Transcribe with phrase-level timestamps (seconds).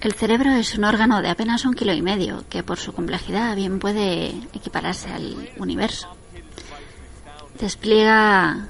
[0.00, 3.54] El cerebro es un órgano de apenas un kilo y medio que por su complejidad
[3.54, 6.08] bien puede equipararse al universo.
[7.60, 8.68] Despliega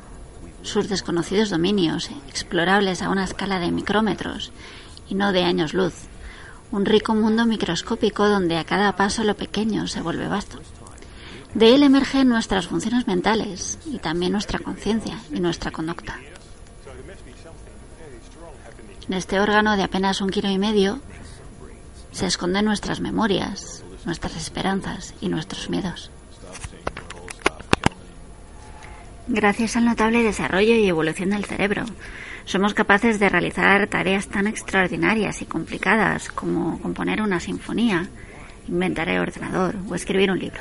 [0.63, 4.51] sus desconocidos dominios, explorables a una escala de micrómetros
[5.09, 5.95] y no de años luz.
[6.73, 10.59] Un rico mundo microscópico donde a cada paso lo pequeño se vuelve vasto.
[11.55, 16.19] De él emergen nuestras funciones mentales y también nuestra conciencia y nuestra conducta.
[19.09, 21.01] En este órgano de apenas un kilo y medio
[22.13, 26.11] se esconden nuestras memorias, nuestras esperanzas y nuestros miedos.
[29.29, 31.85] Gracias al notable desarrollo y evolución del cerebro,
[32.45, 38.09] somos capaces de realizar tareas tan extraordinarias y complicadas como componer una sinfonía,
[38.67, 40.61] inventar el ordenador o escribir un libro.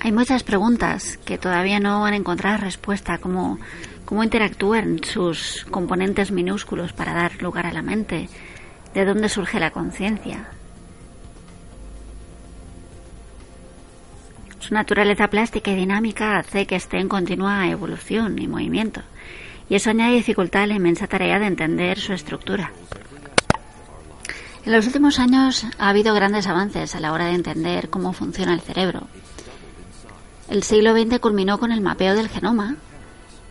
[0.00, 3.60] Hay muchas preguntas que todavía no han encontrado respuesta, como
[4.04, 8.28] cómo interactúan sus componentes minúsculos para dar lugar a la mente,
[8.94, 10.48] de dónde surge la conciencia.
[14.60, 19.02] Su naturaleza plástica y dinámica hace que esté en continua evolución y movimiento,
[19.68, 22.72] y eso añade dificultad a la inmensa tarea de entender su estructura.
[24.64, 28.54] En los últimos años ha habido grandes avances a la hora de entender cómo funciona
[28.54, 29.08] el cerebro.
[30.48, 32.76] El siglo XX culminó con el mapeo del genoma,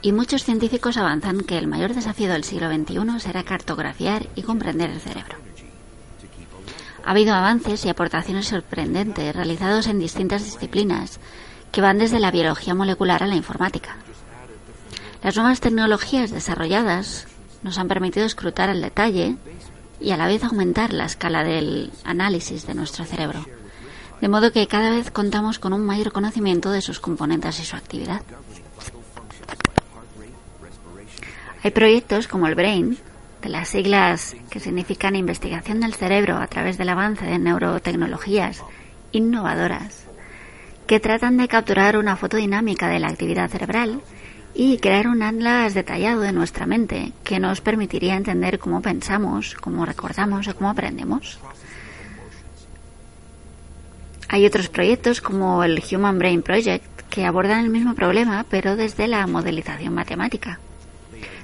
[0.01, 4.89] y muchos científicos avanzan que el mayor desafío del siglo XXI será cartografiar y comprender
[4.89, 5.37] el cerebro.
[7.05, 11.19] Ha habido avances y aportaciones sorprendentes realizados en distintas disciplinas
[11.71, 13.95] que van desde la biología molecular a la informática.
[15.23, 17.27] Las nuevas tecnologías desarrolladas
[17.63, 19.37] nos han permitido escrutar el detalle
[19.99, 23.45] y a la vez aumentar la escala del análisis de nuestro cerebro,
[24.19, 27.75] de modo que cada vez contamos con un mayor conocimiento de sus componentes y su
[27.75, 28.21] actividad.
[31.63, 32.97] Hay proyectos como el BRAIN,
[33.43, 38.63] de las siglas que significan investigación del cerebro a través del avance de neurotecnologías
[39.11, 40.07] innovadoras,
[40.87, 44.01] que tratan de capturar una foto dinámica de la actividad cerebral
[44.55, 49.85] y crear un atlas detallado de nuestra mente que nos permitiría entender cómo pensamos, cómo
[49.85, 51.39] recordamos o cómo aprendemos.
[54.29, 59.07] Hay otros proyectos como el Human Brain Project que abordan el mismo problema pero desde
[59.07, 60.59] la modelización matemática.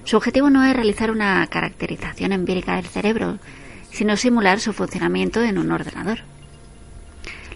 [0.08, 3.40] Su objetivo no es realizar una caracterización empírica del cerebro,
[3.92, 6.20] sino simular su funcionamiento en un ordenador.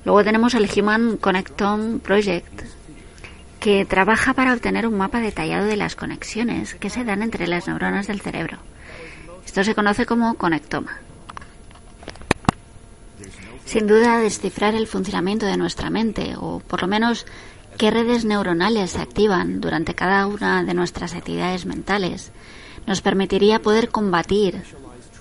[0.04, 2.64] Luego tenemos el Human Connectome Project,
[3.62, 7.68] que trabaja para obtener un mapa detallado de las conexiones que se dan entre las
[7.68, 8.58] neuronas del cerebro.
[9.46, 10.98] Esto se conoce como conectoma.
[13.64, 17.26] Sin duda, descifrar el funcionamiento de nuestra mente, o por lo menos
[17.78, 22.32] qué redes neuronales se activan durante cada una de nuestras actividades mentales,
[22.88, 24.64] nos permitiría poder combatir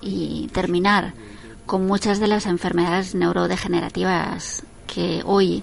[0.01, 1.15] y terminar
[1.67, 5.63] con muchas de las enfermedades neurodegenerativas que hoy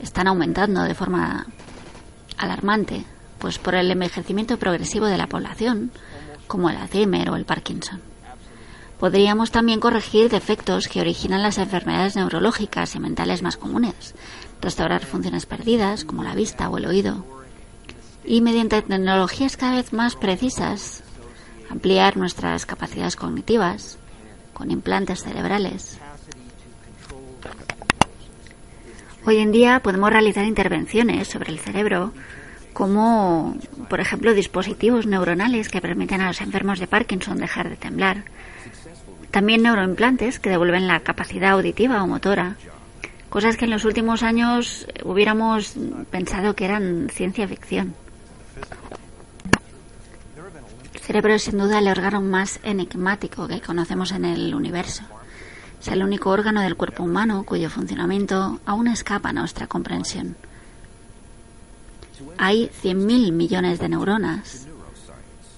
[0.00, 1.46] están aumentando de forma
[2.38, 3.04] alarmante,
[3.38, 5.90] pues por el envejecimiento progresivo de la población,
[6.46, 8.00] como el Alzheimer o el Parkinson.
[8.98, 14.14] Podríamos también corregir defectos que originan las enfermedades neurológicas y mentales más comunes,
[14.64, 17.24] restaurar funciones perdidas como la vista o el oído,
[18.24, 21.04] y mediante tecnologías cada vez más precisas,
[21.70, 23.98] ampliar nuestras capacidades cognitivas
[24.54, 25.98] con implantes cerebrales.
[29.26, 32.12] Hoy en día podemos realizar intervenciones sobre el cerebro
[32.72, 33.56] como,
[33.88, 38.24] por ejemplo, dispositivos neuronales que permiten a los enfermos de Parkinson dejar de temblar.
[39.30, 42.56] También neuroimplantes que devuelven la capacidad auditiva o motora
[43.34, 45.74] cosas que en los últimos años hubiéramos
[46.08, 47.92] pensado que eran ciencia ficción.
[50.94, 55.02] El cerebro es sin duda el órgano más enigmático que conocemos en el universo.
[55.80, 60.36] Es el único órgano del cuerpo humano cuyo funcionamiento aún escapa a nuestra comprensión.
[62.38, 64.68] Hay 100.000 millones de neuronas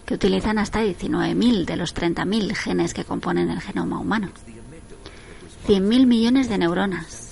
[0.07, 4.31] que utilizan hasta 19.000 de los 30.000 genes que componen el genoma humano.
[5.69, 7.26] 100.000 millones de neuronas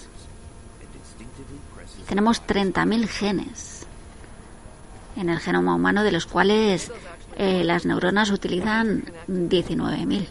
[2.07, 3.87] tenemos 30.000 genes
[5.17, 6.91] en el genoma humano, de los cuales
[7.37, 10.27] eh, las neuronas utilizan 19.000.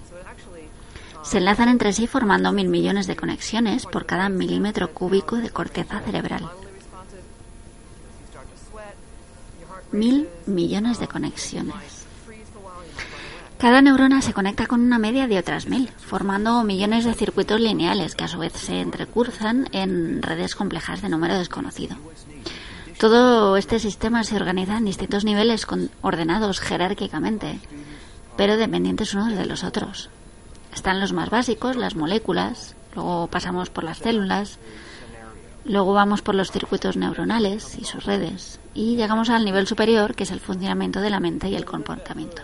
[1.23, 6.01] Se enlazan entre sí formando mil millones de conexiones por cada milímetro cúbico de corteza
[6.01, 6.49] cerebral.
[9.91, 11.92] Mil millones de conexiones.
[13.63, 18.13] Cada neurona se conecta con una media de otras mil, formando millones de circuitos lineales
[18.13, 21.95] que a su vez se entrecruzan en redes complejas de número desconocido.
[22.99, 25.65] Todo este sistema se organiza en distintos niveles
[26.01, 27.61] ordenados jerárquicamente,
[28.35, 30.09] pero dependientes unos de los otros.
[30.75, 34.59] Están los más básicos, las moléculas, luego pasamos por las células,
[35.63, 40.23] luego vamos por los circuitos neuronales y sus redes, y llegamos al nivel superior, que
[40.23, 42.41] es el funcionamiento de la mente y el comportamiento.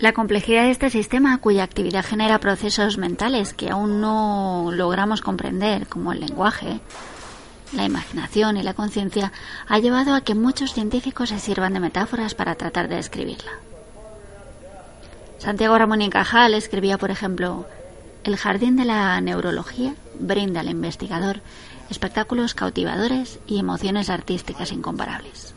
[0.00, 5.88] La complejidad de este sistema, cuya actividad genera procesos mentales que aún no logramos comprender,
[5.88, 6.80] como el lenguaje,
[7.74, 9.30] la imaginación y la conciencia,
[9.68, 13.52] ha llevado a que muchos científicos se sirvan de metáforas para tratar de describirla.
[15.36, 17.66] Santiago Ramón y Cajal escribía, por ejemplo,
[18.24, 21.42] El jardín de la neurología brinda al investigador
[21.90, 25.54] espectáculos cautivadores y emociones artísticas incomparables.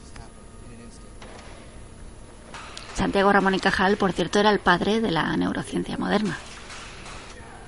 [2.95, 6.38] Santiago Ramón y Cajal, por cierto, era el padre de la neurociencia moderna.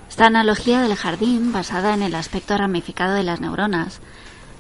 [0.10, 4.00] Esta analogía del jardín, basada en el aspecto ramificado de las neuronas,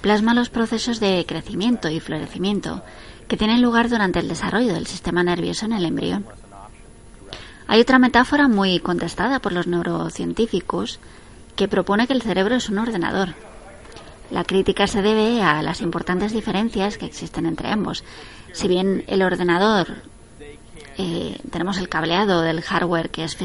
[0.01, 2.83] plasma los procesos de crecimiento y florecimiento
[3.27, 6.25] que tienen lugar durante el desarrollo del sistema nervioso en el embrión.
[7.67, 10.99] Hay otra metáfora muy contestada por los neurocientíficos
[11.55, 13.29] que propone que el cerebro es un ordenador.
[14.29, 18.03] La crítica se debe a las importantes diferencias que existen entre ambos.
[18.51, 20.03] Si bien el ordenador
[20.97, 23.35] eh, tenemos el cableado del hardware que es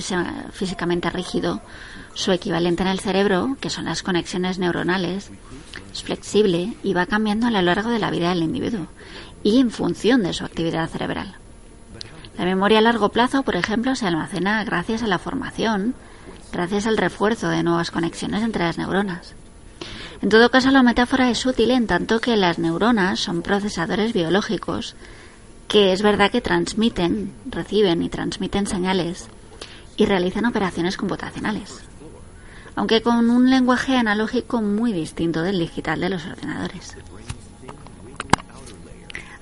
[0.52, 1.60] físicamente rígido,
[2.14, 5.30] su equivalente en el cerebro, que son las conexiones neuronales,
[5.92, 8.86] es flexible y va cambiando a lo largo de la vida del individuo
[9.42, 11.36] y en función de su actividad cerebral.
[12.38, 15.94] La memoria a largo plazo, por ejemplo, se almacena gracias a la formación,
[16.52, 19.34] gracias al refuerzo de nuevas conexiones entre las neuronas.
[20.22, 24.94] En todo caso, la metáfora es útil en tanto que las neuronas son procesadores biológicos
[25.70, 29.28] que es verdad que transmiten, reciben y transmiten señales
[29.96, 31.82] y realizan operaciones computacionales,
[32.74, 36.96] aunque con un lenguaje analógico muy distinto del digital de los ordenadores.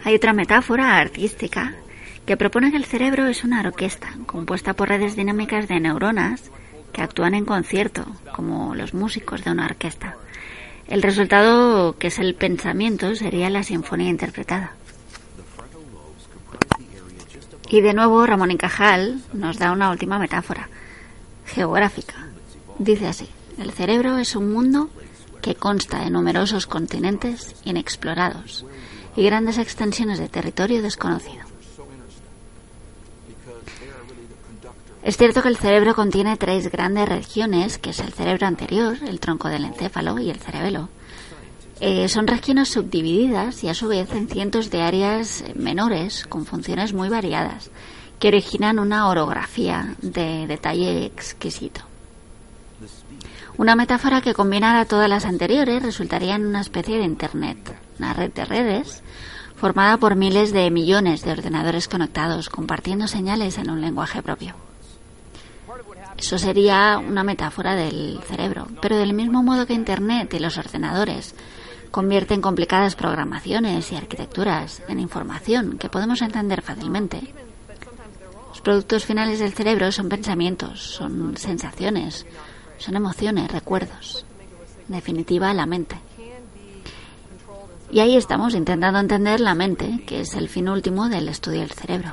[0.05, 1.75] Hay otra metáfora artística
[2.27, 6.51] que propone que el cerebro es una orquesta compuesta por redes dinámicas de neuronas
[6.93, 8.05] que actúan en concierto,
[8.35, 10.17] como los músicos de una orquesta.
[10.89, 14.78] El resultado, que es el pensamiento, sería la sinfonía interpretada.
[17.71, 20.69] Y de nuevo Ramón y Cajal nos da una última metáfora,
[21.45, 22.15] geográfica.
[22.79, 23.29] Dice así,
[23.59, 24.89] el cerebro es un mundo
[25.43, 28.65] que consta de numerosos continentes inexplorados
[29.17, 31.45] y grandes extensiones de territorio desconocido.
[35.03, 39.21] Es cierto que el cerebro contiene tres grandes regiones, que es el cerebro anterior, el
[39.21, 40.89] tronco del encéfalo y el cerebelo,
[41.81, 46.93] eh, son regiones subdivididas y a su vez en cientos de áreas menores con funciones
[46.93, 47.71] muy variadas
[48.19, 51.83] que originan una orografía de detalle exquisito.
[53.57, 58.33] Una metáfora que combinara todas las anteriores resultaría en una especie de Internet, una red
[58.33, 59.03] de redes
[59.57, 64.55] formada por miles de millones de ordenadores conectados compartiendo señales en un lenguaje propio.
[66.17, 71.35] Eso sería una metáfora del cerebro, pero del mismo modo que Internet y los ordenadores
[71.91, 77.35] convierten complicadas programaciones y arquitecturas en información que podemos entender fácilmente.
[78.49, 82.27] Los productos finales del cerebro son pensamientos, son sensaciones,
[82.79, 84.25] son emociones, recuerdos.
[84.89, 85.97] En definitiva, la mente.
[87.91, 91.73] Y ahí estamos intentando entender la mente, que es el fin último del estudio del
[91.73, 92.13] cerebro.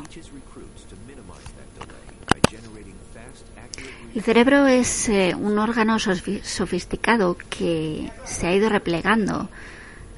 [4.15, 9.49] El cerebro es eh, un órgano sofisticado que se ha ido replegando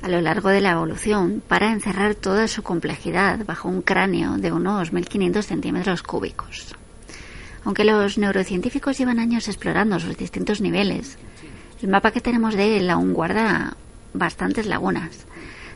[0.04, 4.52] a lo largo de la evolución para encerrar toda su complejidad bajo un cráneo de
[4.52, 6.76] unos 1.500 centímetros cúbicos.
[7.64, 11.18] Aunque los neurocientíficos llevan años explorando sus distintos niveles,
[11.82, 13.78] el mapa que tenemos de él aún guarda
[14.14, 15.26] bastantes lagunas.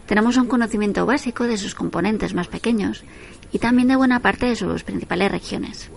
[0.05, 3.03] Tenemos un conocimiento básico de sus componentes más pequeños
[3.51, 5.89] y también de buena parte de sus principales regiones.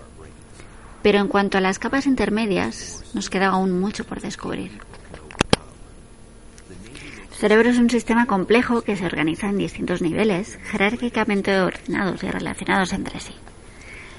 [1.04, 4.70] Pero en cuanto a las capas intermedias, nos queda aún mucho por descubrir.
[7.30, 12.30] El cerebro es un sistema complejo que se organiza en distintos niveles, jerárquicamente ordenados y
[12.30, 13.34] relacionados entre sí.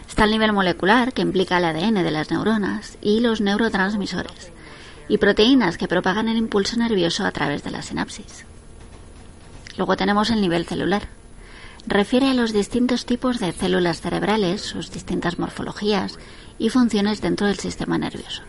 [0.08, 4.52] Está el nivel molecular, que implica el ADN de las neuronas, y los neurotransmisores,
[5.10, 8.46] y proteínas que propagan el impulso nervioso a través de la sinapsis.
[9.76, 11.08] Luego tenemos el nivel celular.
[11.88, 16.20] Refiere a los distintos tipos de células cerebrales, sus distintas morfologías
[16.58, 18.44] y funciones dentro del sistema nervioso.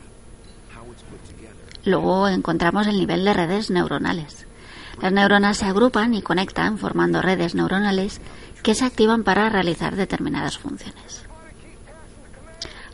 [1.84, 4.46] Luego encontramos el nivel de redes neuronales.
[5.00, 8.20] Las neuronas se agrupan y conectan formando redes neuronales
[8.62, 11.26] que se activan para realizar determinadas funciones.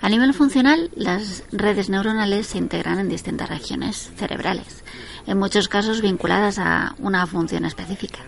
[0.02, 4.83] A nivel funcional, las redes neuronales se integran en distintas regiones cerebrales,
[5.26, 8.19] en muchos casos vinculadas a una función específica.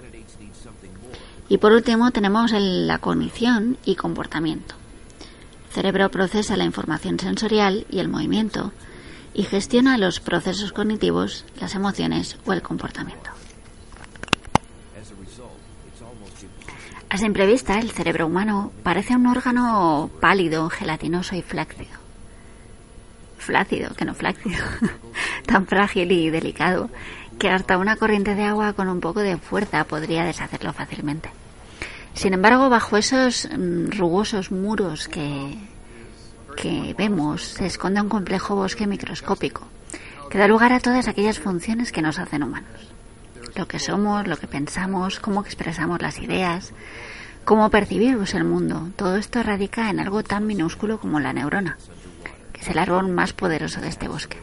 [1.49, 4.77] Y por último tenemos la cognición y comportamiento.
[5.75, 8.73] Cerebro procesa la información sensorial y el movimiento
[9.35, 13.31] y gestiona los procesos cognitivos, las emociones o el comportamiento.
[17.11, 21.93] A simple vista, el cerebro humano parece un órgano pálido, gelatinoso y flácido.
[23.39, 24.65] Flácido, que no flácido.
[25.47, 26.89] Tan frágil y delicado
[27.39, 31.31] que hasta una corriente de agua con un poco de fuerza podría deshacerlo fácilmente.
[32.15, 35.59] Sin embargo, bajo esos mm, rugosos muros que,
[36.57, 39.67] que vemos se esconde un complejo bosque microscópico
[40.31, 42.91] que da lugar a todas aquellas funciones que nos hacen humanos.
[43.55, 46.73] Lo que somos, lo que pensamos, cómo expresamos las ideas,
[47.45, 48.91] cómo percibimos el mundo.
[48.97, 51.79] Todo esto radica en algo tan minúsculo como la neurona,
[52.53, 54.39] que es el árbol más poderoso de este bosque.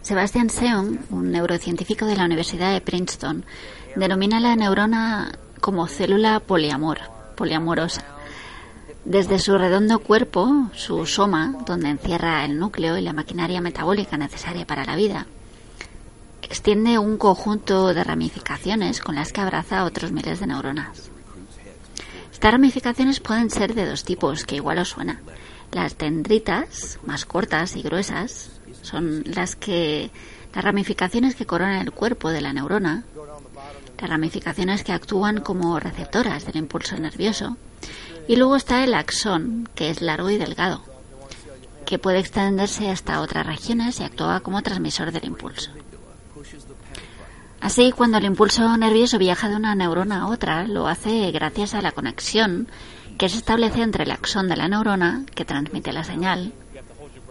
[0.00, 3.44] Sebastian Seon, un neurocientífico de la Universidad de Princeton,
[3.94, 5.30] denomina la neurona
[5.62, 6.98] como célula poliamor,
[7.36, 8.02] poliamorosa.
[9.04, 14.66] Desde su redondo cuerpo, su soma, donde encierra el núcleo y la maquinaria metabólica necesaria
[14.66, 15.26] para la vida,
[16.42, 21.10] extiende un conjunto de ramificaciones con las que abraza otros miles de neuronas.
[22.32, 25.20] Estas ramificaciones pueden ser de dos tipos, que igual os suena.
[25.70, 28.50] Las dendritas, más cortas y gruesas,
[28.82, 30.10] son las que
[30.52, 33.04] las ramificaciones que coronan el cuerpo de la neurona,
[34.02, 37.56] las ramificaciones que actúan como receptoras del impulso nervioso,
[38.26, 40.82] y luego está el axón, que es largo y delgado,
[41.86, 45.70] que puede extenderse hasta otras regiones y actúa como transmisor del impulso.
[47.60, 51.80] Así, cuando el impulso nervioso viaja de una neurona a otra, lo hace gracias a
[51.80, 52.66] la conexión
[53.18, 56.52] que se establece entre el axón de la neurona, que transmite la señal,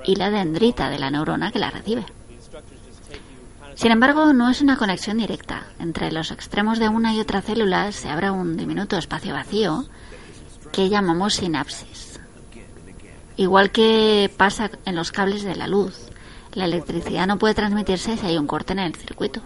[0.05, 2.05] y la dendrita de la neurona que la recibe.
[3.75, 5.65] Sin embargo, no es una conexión directa.
[5.79, 9.85] Entre los extremos de una y otra célula se abre un diminuto espacio vacío
[10.71, 12.19] que llamamos sinapsis.
[13.37, 16.09] Igual que pasa en los cables de la luz,
[16.53, 19.41] la electricidad no puede transmitirse si hay un corte en el circuito.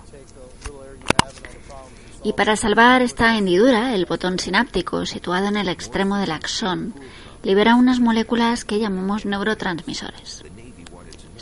[2.23, 6.95] Y para salvar esta hendidura, el botón sináptico, situado en el extremo del axón,
[7.43, 10.43] libera unas moléculas que llamamos neurotransmisores.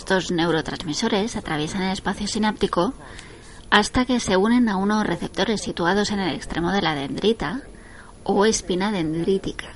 [0.03, 2.93] Estos neurotransmisores atraviesan el espacio sináptico
[3.69, 7.61] hasta que se unen a unos receptores situados en el extremo de la dendrita
[8.25, 9.69] o espina dendrítica.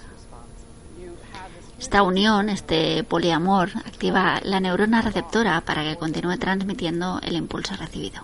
[1.79, 8.23] Esta unión, este poliamor, activa la neurona receptora para que continúe transmitiendo el impulso recibido.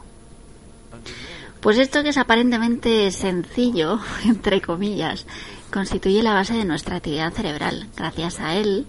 [1.62, 5.26] Pues esto que es aparentemente sencillo, entre comillas,
[5.72, 7.88] constituye la base de nuestra actividad cerebral.
[7.96, 8.88] Gracias a él,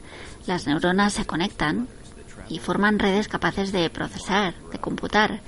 [0.49, 1.87] las neuronas se conectan
[2.48, 5.40] y forman redes capaces de procesar, de computar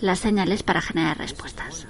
[0.00, 1.86] las señales para generar respuestas.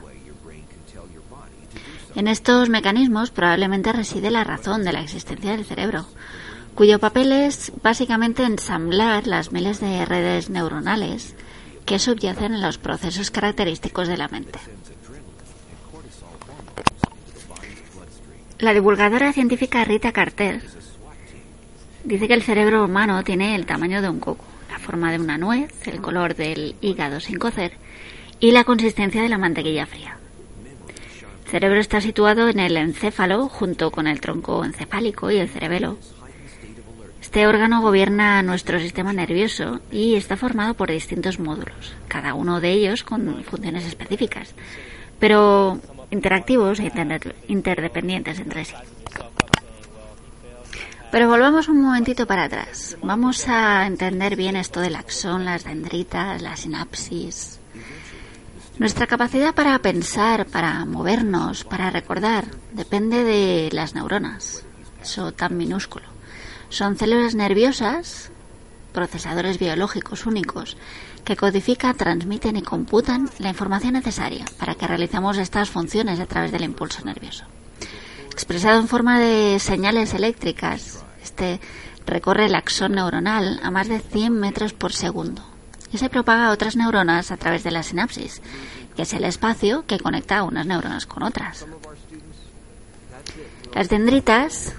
[2.14, 6.06] En estos mecanismos probablemente reside la razón de la existencia del cerebro,
[6.74, 11.34] cuyo papel es básicamente ensamblar las miles de redes neuronales
[11.86, 14.58] que subyacen en los procesos característicos de la mente.
[18.58, 20.62] La divulgadora científica Rita Carter
[22.04, 24.44] dice que el cerebro humano tiene el tamaño de un coco,
[24.82, 27.72] forma de una nuez, el color del hígado sin cocer
[28.40, 30.18] y la consistencia de la mantequilla fría.
[31.44, 35.98] El cerebro está situado en el encéfalo junto con el tronco encefálico y el cerebelo.
[37.20, 42.72] Este órgano gobierna nuestro sistema nervioso y está formado por distintos módulos, cada uno de
[42.72, 44.54] ellos con funciones específicas.
[45.18, 46.90] Pero interactivos e
[47.48, 48.74] interdependientes entre sí.
[51.12, 52.96] Pero volvamos un momentito para atrás.
[53.02, 57.60] Vamos a entender bien esto del axón, las dendritas, la sinapsis.
[58.78, 64.64] Nuestra capacidad para pensar, para movernos, para recordar, depende de las neuronas.
[65.02, 66.06] Eso tan minúsculo.
[66.70, 68.30] Son células nerviosas,
[68.94, 70.78] procesadores biológicos únicos,
[71.26, 76.52] que codifican, transmiten y computan la información necesaria para que realicemos estas funciones a través
[76.52, 77.44] del impulso nervioso.
[78.32, 81.60] Expresado en forma de señales eléctricas, este
[82.06, 85.44] recorre el axón neuronal a más de 100 metros por segundo
[85.92, 88.40] y se propaga a otras neuronas a través de la sinapsis,
[88.96, 91.66] que es el espacio que conecta unas neuronas con otras.
[93.74, 94.74] Las dendritas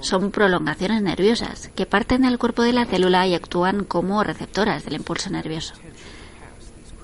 [0.00, 4.94] son prolongaciones nerviosas que parten del cuerpo de la célula y actúan como receptoras del
[4.94, 5.74] impulso nervioso.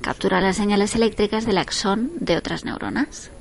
[0.00, 3.32] Captura las señales eléctricas del axón de otras neuronas.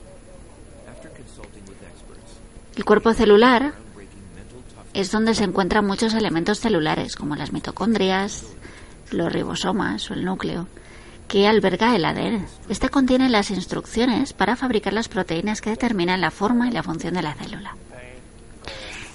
[2.77, 3.74] El cuerpo celular
[4.93, 8.46] es donde se encuentran muchos elementos celulares, como las mitocondrias,
[9.10, 10.67] los ribosomas o el núcleo,
[11.27, 12.46] que alberga el ADN.
[12.69, 17.15] Este contiene las instrucciones para fabricar las proteínas que determinan la forma y la función
[17.15, 17.75] de la célula.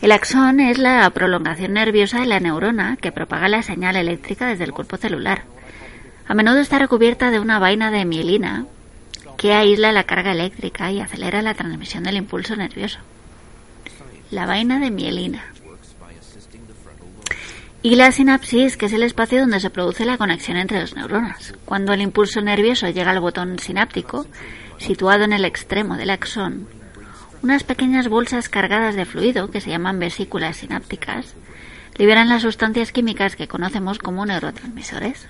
[0.01, 4.65] El axón es la prolongación nerviosa de la neurona que propaga la señal eléctrica desde
[4.65, 5.45] el cuerpo celular.
[6.27, 8.67] A menudo está recubierta de una vaina de mielina
[9.37, 12.99] que aísla la carga eléctrica y acelera la transmisión del impulso nervioso.
[14.33, 15.45] La vaina de mielina.
[17.83, 21.53] Y la sinapsis, que es el espacio donde se produce la conexión entre las neuronas.
[21.67, 24.27] Cuando el impulso nervioso llega al botón sináptico,
[24.79, 26.67] situado en el extremo del axón,
[27.43, 31.35] unas pequeñas bolsas cargadas de fluido, que se llaman vesículas sinápticas,
[31.99, 35.29] liberan las sustancias químicas que conocemos como neurotransmisores.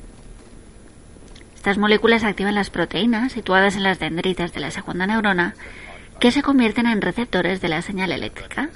[1.57, 5.57] Estas moléculas activan las proteínas situadas en las dendritas de la segunda neurona,
[6.21, 8.71] que se convierten en receptores de la señal eléctrica.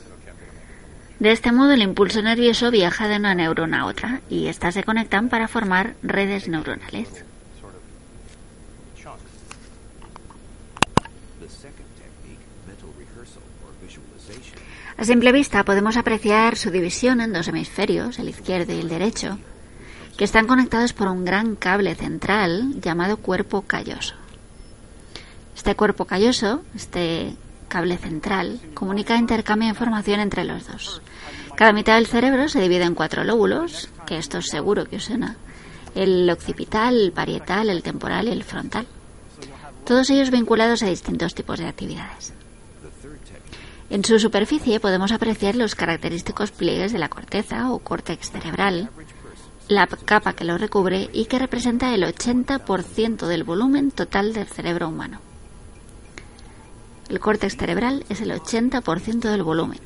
[1.19, 4.85] De este modo, el impulso nervioso viaja de una neurona a otra y éstas se
[4.85, 7.09] conectan para formar redes neuronales.
[14.99, 19.39] A simple vista podemos apreciar su división en dos hemisferios, el izquierdo y el derecho,
[20.17, 24.15] que están conectados por un gran cable central llamado cuerpo calloso.
[25.55, 27.37] Este cuerpo calloso, este
[27.69, 31.03] cable central, comunica e intercambia información entre los dos.
[31.57, 35.05] Cada mitad del cerebro se divide en cuatro lóbulos, que esto es seguro que os
[35.05, 35.37] suena,
[35.95, 38.87] el occipital, el parietal, el temporal y el frontal.
[39.85, 42.35] Todos ellos vinculados a distintos tipos de actividades.
[43.89, 48.91] En su superficie podemos apreciar los característicos pliegues de la corteza o córtex cerebral,
[49.69, 54.89] la capa que lo recubre y que representa el 80% del volumen total del cerebro
[54.89, 55.21] humano.
[57.09, 59.79] El córtex cerebral es el 80% del volumen.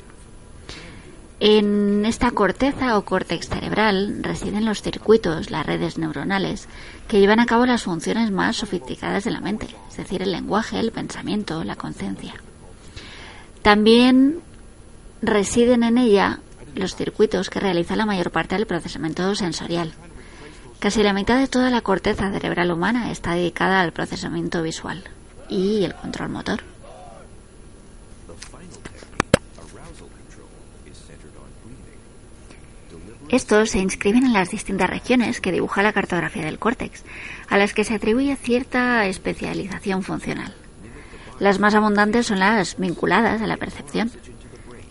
[1.39, 6.67] En esta corteza o córtex cerebral residen los circuitos, las redes neuronales,
[7.07, 10.79] que llevan a cabo las funciones más sofisticadas de la mente, es decir, el lenguaje,
[10.79, 12.35] el pensamiento, la conciencia.
[13.63, 14.39] También
[15.21, 16.39] residen en ella
[16.75, 19.93] los circuitos que realizan la mayor parte del procesamiento sensorial.
[20.79, 25.03] Casi la mitad de toda la corteza cerebral humana está dedicada al procesamiento visual
[25.49, 26.70] y el control motor.
[33.31, 37.05] Estos se inscriben en las distintas regiones que dibuja la cartografía del córtex,
[37.47, 40.53] a las que se atribuye cierta especialización funcional.
[41.39, 44.11] Las más abundantes son las vinculadas a la percepción.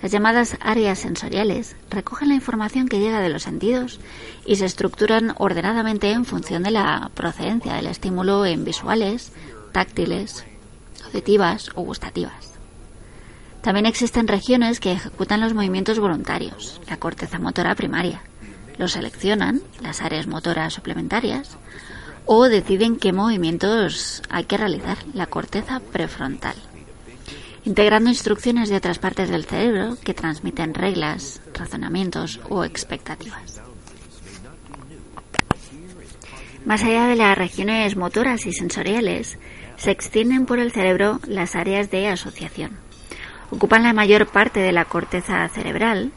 [0.01, 4.01] Las llamadas áreas sensoriales recogen la información que llega de los sentidos
[4.47, 9.33] y se estructuran ordenadamente en función de la procedencia del estímulo en visuales,
[9.73, 10.47] táctiles,
[11.05, 12.50] auditivas o gustativas.
[13.63, 18.23] También existen regiones que ejecutan los movimientos voluntarios, la corteza motora primaria.
[18.79, 21.59] Los seleccionan, las áreas motoras suplementarias,
[22.25, 26.55] o deciden qué movimientos hay que realizar, la corteza prefrontal,
[27.65, 33.61] integrando instrucciones de otras partes del cerebro que transmiten reglas, razonamientos o expectativas.
[36.65, 39.39] Más allá de las regiones motoras y sensoriales,
[39.77, 42.90] se extienden por el cerebro las áreas de asociación.
[43.51, 46.13] Ocupan la mayor parte de la corteza cerebral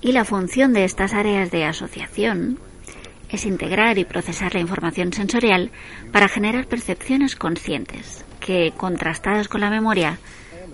[0.00, 2.58] y la función de estas áreas de asociación
[3.30, 5.70] es integrar y procesar la información sensorial
[6.12, 10.18] para generar percepciones conscientes que, contrastadas con la memoria,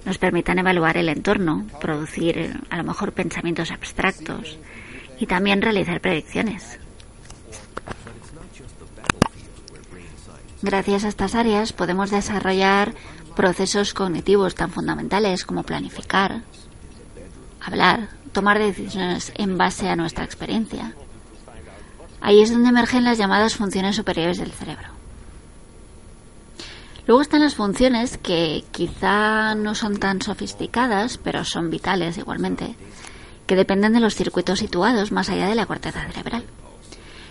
[0.04, 4.58] nos permitan evaluar el entorno, producir a lo mejor pensamientos abstractos
[5.20, 6.80] y también realizar predicciones.
[10.60, 12.94] Gracias a estas áreas podemos desarrollar
[13.38, 16.42] procesos cognitivos tan fundamentales como planificar,
[17.60, 20.92] hablar, tomar decisiones en base a nuestra experiencia,
[22.20, 24.88] Ahí es donde emergen las llamadas funciones superiores del cerebro.
[27.06, 32.74] Luego están las funciones que quizá no son tan sofisticadas, pero son vitales igualmente,
[33.46, 36.42] que dependen de los circuitos situados más allá de la corteza cerebral.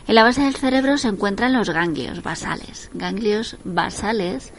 [0.08, 4.54] En la base del cerebro se encuentran los ganglios basales, ganglios basales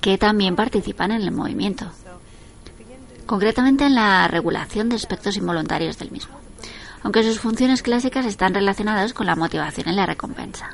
[0.00, 1.90] que también participan en el movimiento,
[3.26, 6.38] concretamente en la regulación de aspectos involuntarios del mismo
[7.02, 10.70] aunque sus funciones clásicas están relacionadas con la motivación y la recompensa.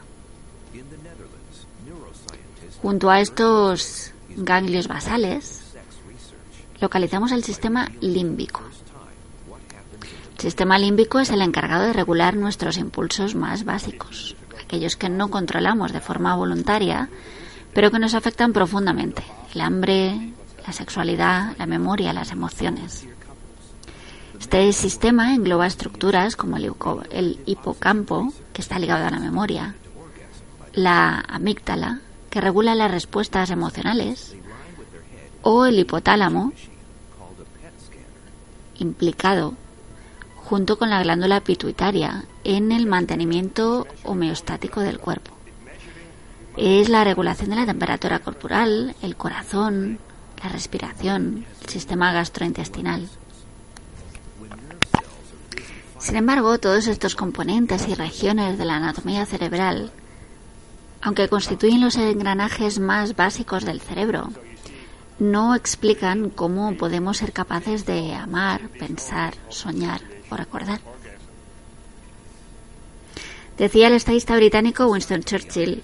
[2.83, 5.63] Junto a estos ganglios basales,
[6.81, 8.63] localizamos el sistema límbico.
[10.37, 15.31] El sistema límbico es el encargado de regular nuestros impulsos más básicos, aquellos que no
[15.31, 17.09] controlamos de forma voluntaria,
[17.75, 19.23] pero que nos afectan profundamente,
[19.55, 20.33] el hambre,
[20.67, 23.07] la sexualidad, la memoria, las emociones.
[24.41, 29.75] Este sistema engloba estructuras como el hipocampo, que está ligado a la memoria,
[30.73, 34.35] la amígdala, que regula las respuestas emocionales,
[35.43, 36.53] o el hipotálamo,
[38.79, 39.55] implicado
[40.37, 45.34] junto con la glándula pituitaria, en el mantenimiento homeostático del cuerpo.
[46.57, 49.99] Es la regulación de la temperatura corporal, el corazón,
[50.41, 53.09] la respiración, el sistema gastrointestinal.
[55.99, 59.91] Sin embargo, todos estos componentes y regiones de la anatomía cerebral,
[61.03, 64.29] aunque constituyen los engranajes más básicos del cerebro,
[65.19, 70.81] no explican cómo podemos ser capaces de amar, pensar, soñar o recordar.
[73.59, 75.83] Decía el estadista británico Winston Churchill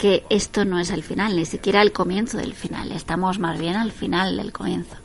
[0.00, 3.76] que esto no es el final, ni siquiera el comienzo del final, estamos más bien
[3.76, 4.96] al final del comienzo.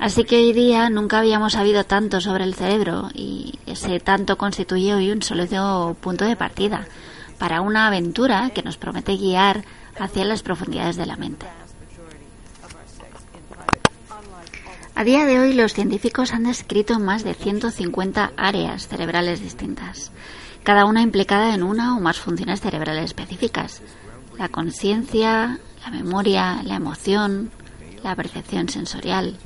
[0.00, 4.94] Así que hoy día nunca habíamos sabido tanto sobre el cerebro y ese tanto constituye
[4.94, 6.88] hoy un sólido punto de partida
[7.38, 9.64] para una aventura que nos promete guiar
[9.96, 11.46] hacia las profundidades de la mente.
[14.96, 20.10] A día de hoy los científicos han descrito más de 150 áreas cerebrales distintas,
[20.62, 23.82] cada una implicada en una o más funciones cerebrales específicas.
[24.38, 27.50] La conciencia, la memoria, la emoción,
[28.02, 29.36] la percepción sensorial.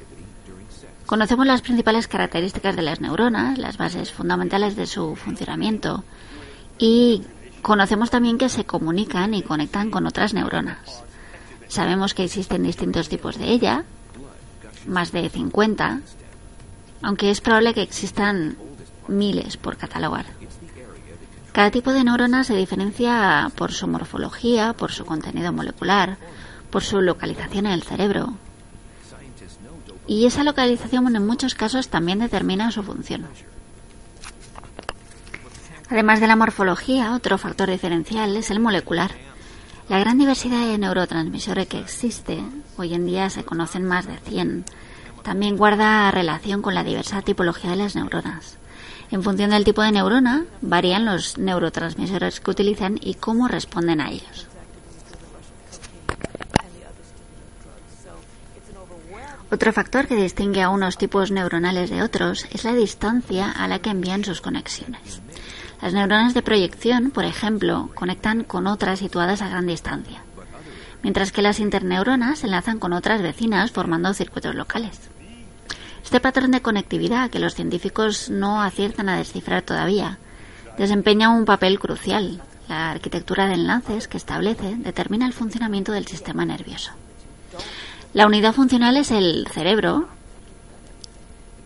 [1.06, 6.02] Conocemos las principales características de las neuronas, las bases fundamentales de su funcionamiento
[6.78, 7.22] y
[7.62, 11.04] conocemos también que se comunican y conectan con otras neuronas.
[11.68, 13.84] Sabemos que existen distintos tipos de ella,
[14.86, 16.00] más de 50,
[17.02, 18.56] aunque es probable que existan
[19.08, 20.26] miles por catalogar.
[21.54, 26.16] Cada tipo de neurona se diferencia por su morfología, por su contenido molecular,
[26.68, 28.34] por su localización en el cerebro.
[30.08, 33.28] Y esa localización en muchos casos también determina su función.
[35.88, 39.12] Además de la morfología, otro factor diferencial es el molecular.
[39.88, 42.42] La gran diversidad de neurotransmisores que existe,
[42.76, 44.64] hoy en día se conocen más de 100,
[45.22, 48.58] también guarda relación con la diversa tipología de las neuronas.
[49.14, 54.10] En función del tipo de neurona, varían los neurotransmisores que utilizan y cómo responden a
[54.10, 54.48] ellos.
[59.52, 63.78] Otro factor que distingue a unos tipos neuronales de otros es la distancia a la
[63.78, 65.22] que envían sus conexiones.
[65.80, 70.24] Las neuronas de proyección, por ejemplo, conectan con otras situadas a gran distancia,
[71.04, 75.13] mientras que las interneuronas se enlazan con otras vecinas formando circuitos locales.
[76.04, 80.18] Este patrón de conectividad, que los científicos no aciertan a descifrar todavía,
[80.78, 82.40] desempeña un papel crucial.
[82.68, 86.92] La arquitectura de enlaces que establece determina el funcionamiento del sistema nervioso.
[88.12, 90.08] La unidad funcional es el cerebro,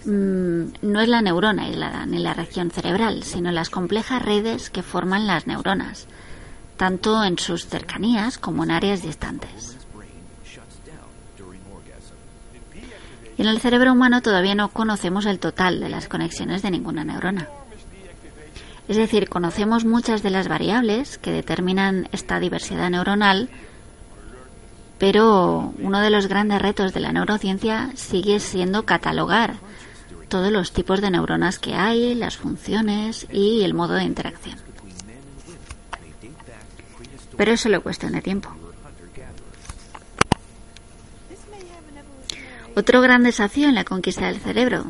[0.05, 4.83] Mm, no es la neurona aislada ni la región cerebral, sino las complejas redes que
[4.83, 6.07] forman las neuronas,
[6.77, 9.77] tanto en sus cercanías como en áreas distantes.
[13.38, 17.05] Y en el cerebro humano todavía no conocemos el total de las conexiones de ninguna
[17.05, 17.48] neurona.
[18.88, 23.48] Es decir, conocemos muchas de las variables que determinan esta diversidad neuronal,
[24.98, 29.55] pero uno de los grandes retos de la neurociencia sigue siendo catalogar
[30.29, 34.59] todos los tipos de neuronas que hay, las funciones y el modo de interacción.
[37.37, 38.58] Pero es solo cuestión de tiempo.
[42.78, 44.84] Otro gran desafío en la conquista del cerebro,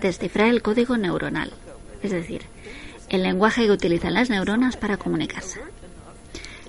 [0.00, 1.52] descifrar el código neuronal,
[2.00, 2.42] es decir,
[3.08, 5.60] el lenguaje que utilizan las neuronas para comunicarse.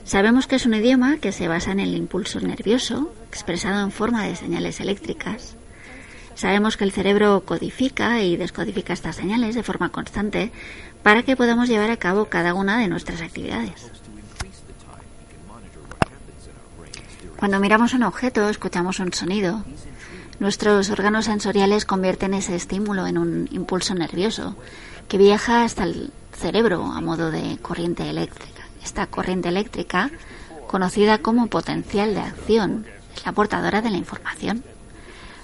[0.05, 4.23] Sabemos que es un idioma que se basa en el impulso nervioso, expresado en forma
[4.23, 5.55] de señales eléctricas,
[6.33, 10.51] Sabemos que el cerebro codifica y descodifica estas señales de forma constante
[11.03, 13.91] para que podamos llevar a cabo cada una de nuestras actividades.
[17.37, 19.63] Cuando miramos un objeto, escuchamos un sonido.
[20.43, 24.58] Nuestros órganos sensoriales convierten ese estímulo en un impulso nervioso
[25.08, 28.63] que viaja hasta el cerebro a modo de corriente eléctrica.
[28.84, 30.12] Esta corriente eléctrica,
[30.67, 34.65] conocida como potencial de acción, es la portadora de la información.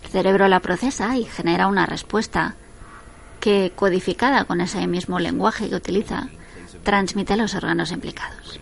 [0.03, 2.55] El cerebro la procesa y genera una respuesta
[3.39, 6.27] que, codificada con ese mismo lenguaje que utiliza,
[6.83, 8.59] transmite a los órganos implicados.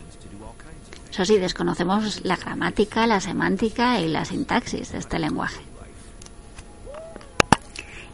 [1.10, 5.67] Eso sí, desconocemos la gramática, la semántica y la sintaxis de este lenguaje.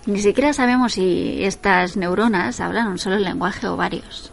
[0.06, 4.32] Ni siquiera sabemos si estas neuronas hablan un solo lenguaje o varios.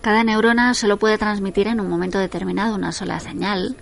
[0.00, 3.76] Cada neurona solo puede transmitir en un momento determinado una sola señal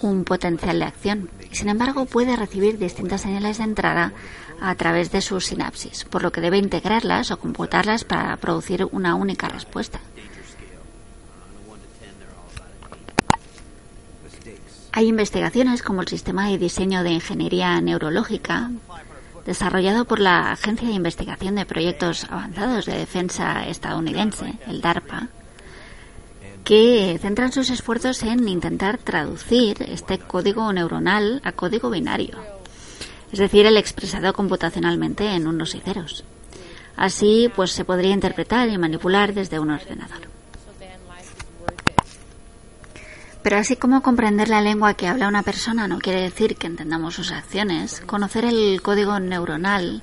[0.00, 1.30] un potencial de acción.
[1.52, 4.12] Sin embargo, puede recibir distintas señales de entrada
[4.60, 9.14] a través de sus sinapsis, por lo que debe integrarlas o computarlas para producir una
[9.14, 10.00] única respuesta.
[14.92, 18.70] Hay investigaciones como el sistema de diseño de ingeniería neurológica
[19.46, 25.28] desarrollado por la Agencia de Investigación de Proyectos Avanzados de Defensa estadounidense, el DARPA,
[26.64, 32.36] que centran sus esfuerzos en intentar traducir este código neuronal a código binario,
[33.30, 36.24] es decir, el expresado computacionalmente en unos y ceros.
[36.96, 40.35] Así, pues se podría interpretar y manipular desde un ordenador.
[43.46, 47.14] Pero así como comprender la lengua que habla una persona no quiere decir que entendamos
[47.14, 50.02] sus acciones, conocer el código neuronal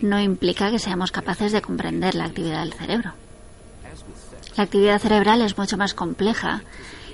[0.00, 3.14] no implica que seamos capaces de comprender la actividad del cerebro.
[4.58, 6.60] La actividad cerebral es mucho más compleja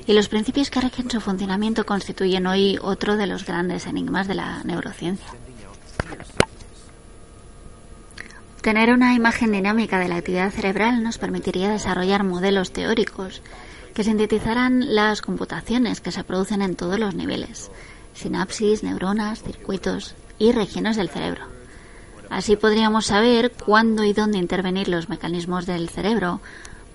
[0.08, 4.34] y los principios que rigen su funcionamiento constituyen hoy otro de los grandes enigmas de
[4.34, 5.28] la neurociencia.
[8.60, 13.40] Tener una imagen dinámica de la actividad cerebral nos permitiría desarrollar modelos teóricos
[13.94, 17.70] que sintetizaran las computaciones que se producen en todos los niveles,
[18.14, 21.44] sinapsis, neuronas, circuitos y regiones del cerebro.
[22.30, 26.40] Así podríamos saber cuándo y dónde intervenir los mecanismos del cerebro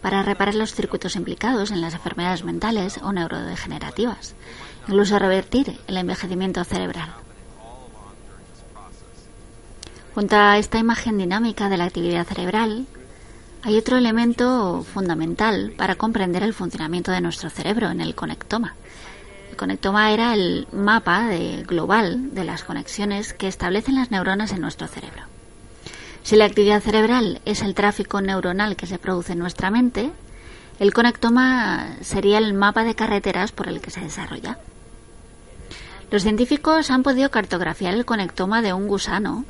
[0.01, 4.35] para reparar los circuitos implicados en las enfermedades mentales o neurodegenerativas,
[4.87, 7.09] incluso revertir el envejecimiento cerebral.
[10.13, 12.85] Junto a esta imagen dinámica de la actividad cerebral,
[13.65, 18.75] hay otro elemento fundamental para comprender el funcionamiento de nuestro cerebro en el conectoma.
[19.49, 21.31] El conectoma era el mapa
[21.65, 25.23] global de las conexiones que establecen las neuronas en nuestro cerebro.
[26.21, 30.11] Si la actividad cerebral es el tráfico neuronal que se produce en nuestra mente,
[30.79, 34.59] el conectoma sería el mapa de carreteras por el que se desarrolla.
[36.11, 39.43] Los científicos han podido cartografiar el conectoma de un gusano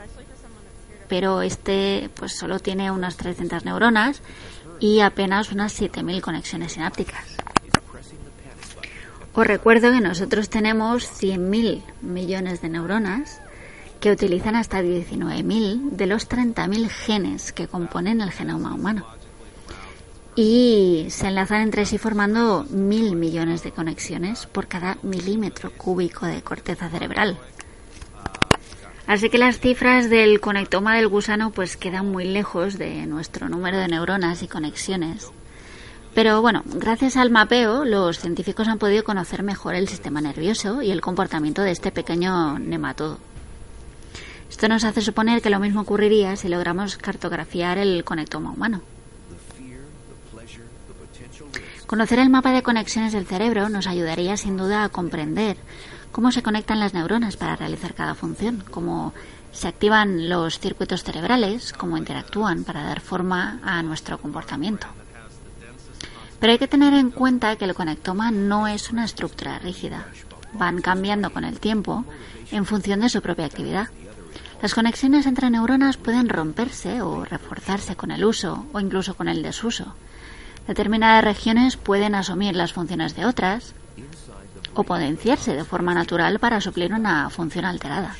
[1.07, 4.21] pero este pues solo tiene unas 300 neuronas
[4.79, 7.25] y apenas unas 7.000 conexiones sinápticas.
[9.33, 13.41] Os recuerdo que nosotros tenemos 100.000 millones de neuronas
[13.99, 19.05] que utilizan hasta 19.000 de los 30.000 genes que componen el genoma humano.
[20.35, 26.41] Y se enlazan entre sí formando mil millones de conexiones por cada milímetro cúbico de
[26.41, 27.37] corteza cerebral.
[29.07, 33.77] Así que las cifras del conectoma del gusano pues quedan muy lejos de nuestro número
[33.77, 35.29] de neuronas y conexiones.
[36.15, 40.89] Pero bueno, gracias al mapeo, los científicos han podido conocer mejor el sistema nervioso y
[40.89, 43.19] el comportamiento de este pequeño nematodo.
[44.49, 48.81] Esto nos hace suponer que lo mismo ocurriría si logramos cartografiar el conectoma humano.
[51.85, 55.57] Conocer el mapa de conexiones del cerebro nos ayudaría sin duda a comprender
[56.15, 59.13] cómo se conectan las neuronas para realizar cada función, cómo
[59.51, 64.87] se activan los circuitos cerebrales, cómo interactúan para dar forma a nuestro comportamiento.
[66.39, 70.07] Pero hay que tener en cuenta que el conectoma no es una estructura rígida.
[70.53, 72.05] Van cambiando con el tiempo
[72.49, 73.89] en función de su propia actividad.
[74.61, 79.43] Las conexiones entre neuronas pueden romperse o reforzarse con el uso o incluso con el
[79.43, 79.95] desuso.
[80.65, 83.73] Determinadas regiones pueden asumir las funciones de otras,
[84.75, 88.15] o potenciarse de forma natural para suplir una función alterada.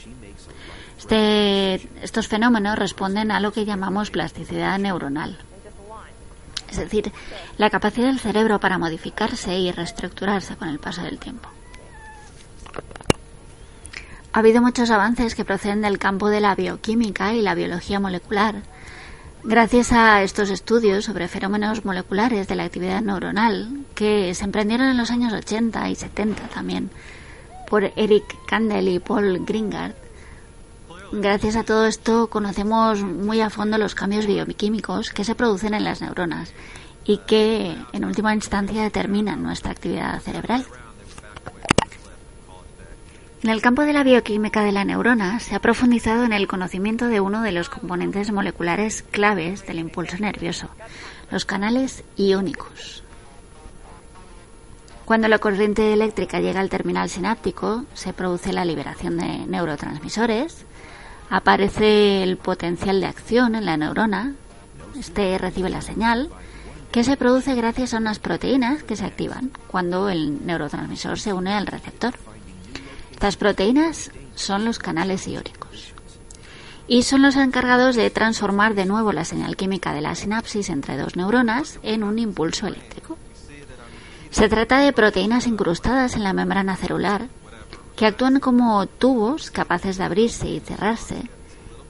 [0.98, 5.38] Este, estos fenómenos responden a lo que llamamos plasticidad neuronal,
[6.70, 7.12] es decir,
[7.58, 11.50] la capacidad del cerebro para modificarse y reestructurarse con el paso del tiempo.
[14.34, 18.64] Ha habido muchos avances que proceden del campo de la bioquímica y la biología molecular,
[19.48, 24.98] Gracias a estos estudios sobre fenómenos moleculares de la actividad neuronal, que se emprendieron en
[24.98, 26.90] los años 80 y 70 también
[27.68, 29.94] por Eric Kandel y Paul Gringard,
[31.12, 35.84] gracias a todo esto conocemos muy a fondo los cambios bioquímicos que se producen en
[35.84, 36.52] las neuronas
[37.04, 40.66] y que en última instancia determinan nuestra actividad cerebral.
[43.46, 47.10] En el campo de la bioquímica de la neurona se ha profundizado en el conocimiento
[47.10, 50.68] de uno de los componentes moleculares claves del impulso nervioso,
[51.30, 53.04] los canales iónicos.
[55.06, 60.66] Cuando la corriente eléctrica llega al terminal sináptico, se produce la liberación de neurotransmisores,
[61.30, 64.34] aparece el potencial de acción en la neurona,
[64.98, 66.32] este recibe la señal,
[66.92, 71.54] que se produce gracias a unas proteínas que se activan cuando el neurotransmisor se une
[71.54, 72.16] al receptor.
[73.16, 75.94] Estas proteínas son los canales iónicos
[76.86, 80.98] y son los encargados de transformar de nuevo la señal química de la sinapsis entre
[80.98, 83.18] dos neuronas en un impulso eléctrico.
[84.32, 87.30] Se trata de proteínas incrustadas en la membrana celular
[87.96, 91.16] que actúan como tubos capaces de abrirse y cerrarse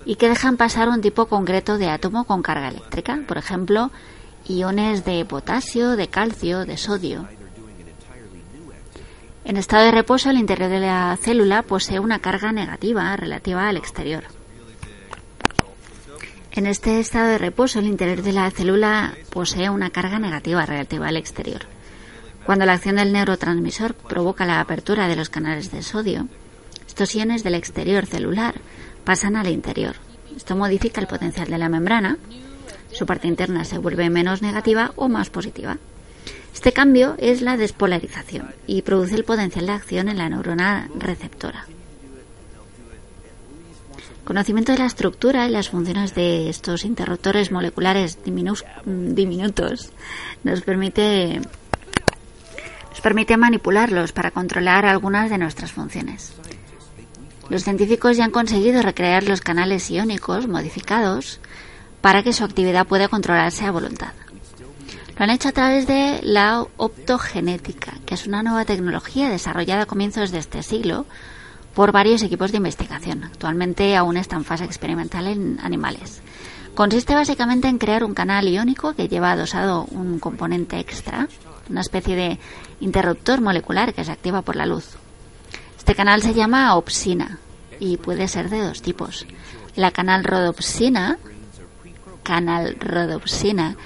[0.06, 3.90] y que dejan pasar un tipo concreto de átomo con carga eléctrica, por ejemplo,
[4.48, 7.28] iones de potasio, de calcio, de sodio.
[9.46, 13.78] En estado de reposo, el interior de la célula posee una carga negativa relativa al
[13.78, 14.24] exterior.
[16.52, 21.08] En este estado de reposo, el interior de la célula posee una carga negativa relativa
[21.08, 21.62] al exterior.
[22.44, 26.28] Cuando la acción del neurotransmisor provoca la apertura de los canales de sodio,
[26.88, 28.56] estos iones del exterior celular
[29.04, 29.96] pasan al interior.
[30.36, 32.18] Esto modifica el potencial de la membrana.
[32.92, 35.78] Su parte interna se vuelve menos negativa o más positiva.
[36.56, 41.68] Este cambio es la despolarización y produce el potencial de acción en la neurona receptora.
[44.24, 49.92] Conocimiento de la estructura y las funciones de estos interruptores moleculares diminutos
[50.44, 51.42] nos permite,
[52.90, 56.34] nos permite manipularlos para controlar algunas de nuestras funciones.
[57.50, 61.42] Los científicos ya han conseguido recrear los canales iónicos modificados
[62.00, 64.14] para que su actividad pueda controlarse a voluntad.
[65.18, 69.86] Lo han hecho a través de la optogenética, que es una nueva tecnología desarrollada a
[69.86, 71.06] comienzos de este siglo
[71.74, 73.24] por varios equipos de investigación.
[73.24, 76.22] Actualmente aún está en fase experimental en animales.
[76.74, 81.30] Consiste básicamente en crear un canal iónico que lleva adosado un componente extra,
[81.70, 82.40] una especie de
[82.82, 84.98] interruptor molecular que se activa por la luz.
[85.78, 87.40] Este canal se llama opsina
[87.80, 89.26] y puede ser de dos tipos.
[89.78, 91.18] La canal rodopsina,
[92.24, 93.78] canal rodopsina,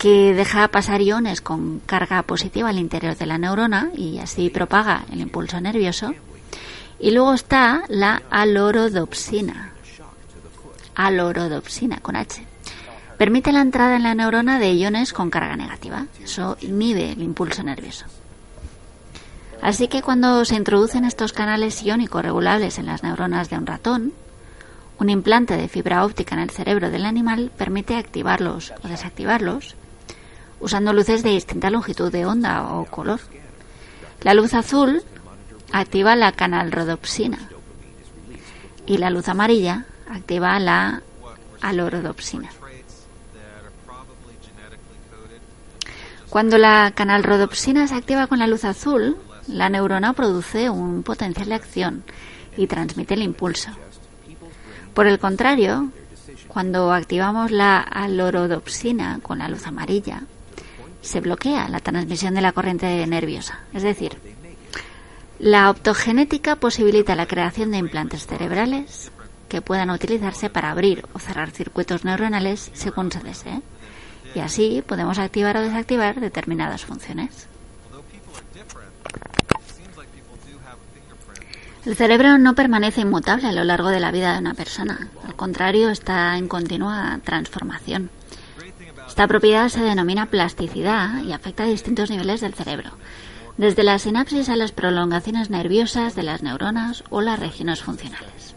[0.00, 5.04] que deja pasar iones con carga positiva al interior de la neurona y así propaga
[5.12, 6.14] el impulso nervioso
[6.98, 9.74] y luego está la alorodopsina.
[10.94, 12.42] Alorodopsina con H.
[13.18, 16.06] Permite la entrada en la neurona de iones con carga negativa.
[16.24, 18.06] Eso inhibe el impulso nervioso.
[19.60, 24.14] Así que cuando se introducen estos canales iónicos regulables en las neuronas de un ratón,
[24.98, 29.76] un implante de fibra óptica en el cerebro del animal permite activarlos o desactivarlos
[30.60, 33.20] usando luces de distinta longitud de onda o color.
[34.22, 35.02] La luz azul
[35.72, 37.38] activa la canalrodopsina
[38.86, 41.02] y la luz amarilla activa la
[41.60, 42.50] alorodopsina.
[46.28, 49.16] Cuando la canalrodopsina se activa con la luz azul,
[49.48, 52.04] la neurona produce un potencial de acción
[52.56, 53.70] y transmite el impulso.
[54.94, 55.90] Por el contrario,
[56.46, 60.22] cuando activamos la alorodopsina con la luz amarilla,
[61.02, 63.60] se bloquea la transmisión de la corriente nerviosa.
[63.72, 64.18] Es decir,
[65.38, 69.10] la optogenética posibilita la creación de implantes cerebrales
[69.48, 73.62] que puedan utilizarse para abrir o cerrar circuitos neuronales según se desee.
[74.34, 77.48] Y así podemos activar o desactivar determinadas funciones.
[81.86, 85.08] El cerebro no permanece inmutable a lo largo de la vida de una persona.
[85.26, 88.10] Al contrario, está en continua transformación.
[89.10, 92.92] Esta propiedad se denomina plasticidad y afecta a distintos niveles del cerebro,
[93.56, 98.54] desde la sinapsis a las prolongaciones nerviosas de las neuronas o las regiones funcionales.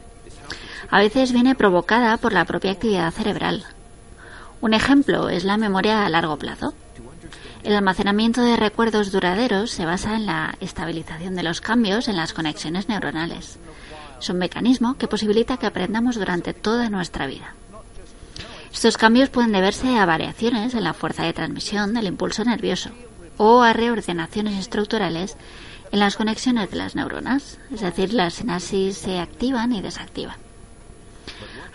[0.92, 3.66] A veces viene provocada por la propia actividad cerebral.
[4.62, 6.76] Un ejemplo es la memoria a largo plazo.
[7.64, 12.32] El almacenamiento de recuerdos duraderos se basa en la estabilización de los cambios en las
[12.32, 13.58] conexiones neuronales.
[14.20, 17.56] Es un mecanismo que posibilita que aprendamos durante toda nuestra vida.
[18.74, 22.90] Estos cambios pueden deberse a variaciones en la fuerza de transmisión del impulso nervioso,
[23.38, 25.38] o a reordenaciones estructurales
[25.92, 30.36] en las conexiones de las neuronas, es decir, las sinapsis se activan y desactivan.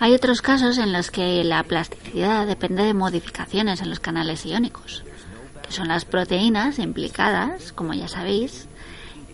[0.01, 5.05] Hay otros casos en los que la plasticidad depende de modificaciones en los canales iónicos,
[5.63, 8.67] que son las proteínas implicadas, como ya sabéis,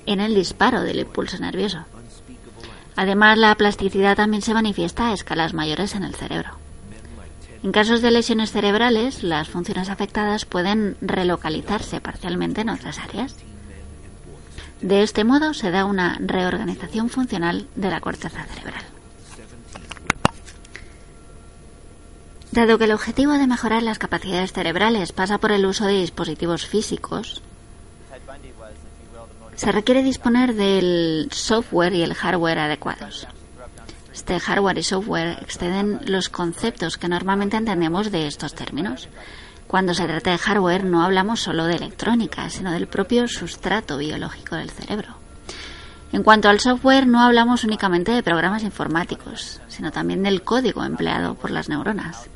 [0.04, 1.78] en el disparo del impulso nervioso.
[2.94, 6.63] Además, la plasticidad también se manifiesta a escalas mayores en el cerebro.
[7.64, 13.36] En casos de lesiones cerebrales, las funciones afectadas pueden relocalizarse parcialmente en otras áreas.
[14.82, 18.84] De este modo se da una reorganización funcional de la corteza cerebral.
[22.52, 26.66] Dado que el objetivo de mejorar las capacidades cerebrales pasa por el uso de dispositivos
[26.66, 27.40] físicos,
[29.54, 33.26] se requiere disponer del software y el hardware adecuados.
[34.14, 39.08] Este hardware y software exceden los conceptos que normalmente entendemos de estos términos.
[39.66, 44.54] Cuando se trata de hardware no hablamos solo de electrónica, sino del propio sustrato biológico
[44.54, 45.16] del cerebro.
[46.12, 51.34] En cuanto al software, no hablamos únicamente de programas informáticos, sino también del código empleado
[51.34, 52.28] por las neuronas.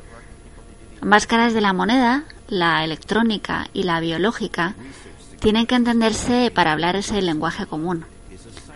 [1.01, 4.75] Ambas caras de la moneda, la electrónica y la biológica,
[5.39, 8.05] tienen que entenderse para hablar ese lenguaje común.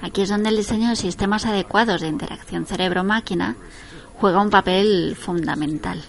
[0.04, 3.56] Aquí es donde el diseño de sistemas adecuados de interacción cerebro-máquina
[4.20, 6.04] juega un papel fundamental.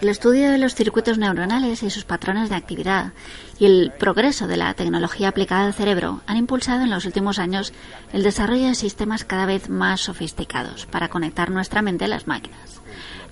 [0.00, 3.12] El estudio de los circuitos neuronales y sus patrones de actividad
[3.60, 7.72] y el progreso de la tecnología aplicada al cerebro han impulsado en los últimos años
[8.12, 12.80] el desarrollo de sistemas cada vez más sofisticados para conectar nuestra mente a las máquinas.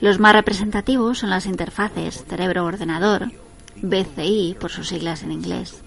[0.01, 3.33] Los más representativos son las interfaces cerebro-ordenador,
[3.83, 5.83] BCI por sus siglas en inglés,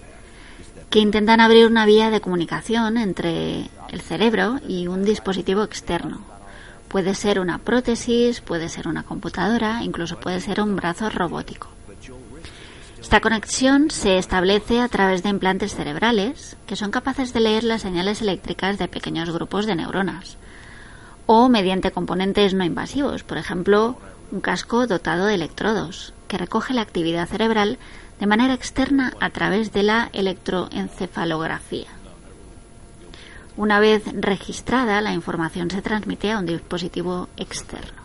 [0.90, 6.20] que intentan abrir una vía de comunicación entre el cerebro y un dispositivo externo.
[6.88, 11.68] Puede ser una prótesis, puede ser una computadora, incluso puede ser un brazo robótico.
[13.00, 17.82] Esta conexión se establece a través de implantes cerebrales que son capaces de leer las
[17.82, 20.36] señales eléctricas de pequeños grupos de neuronas
[21.26, 23.96] o mediante componentes no invasivos, por ejemplo,
[24.32, 27.78] un casco dotado de electrodos que recoge la actividad cerebral
[28.20, 31.88] de manera externa a través de la electroencefalografía.
[33.56, 38.02] Una vez registrada, la información se transmite a un dispositivo externo.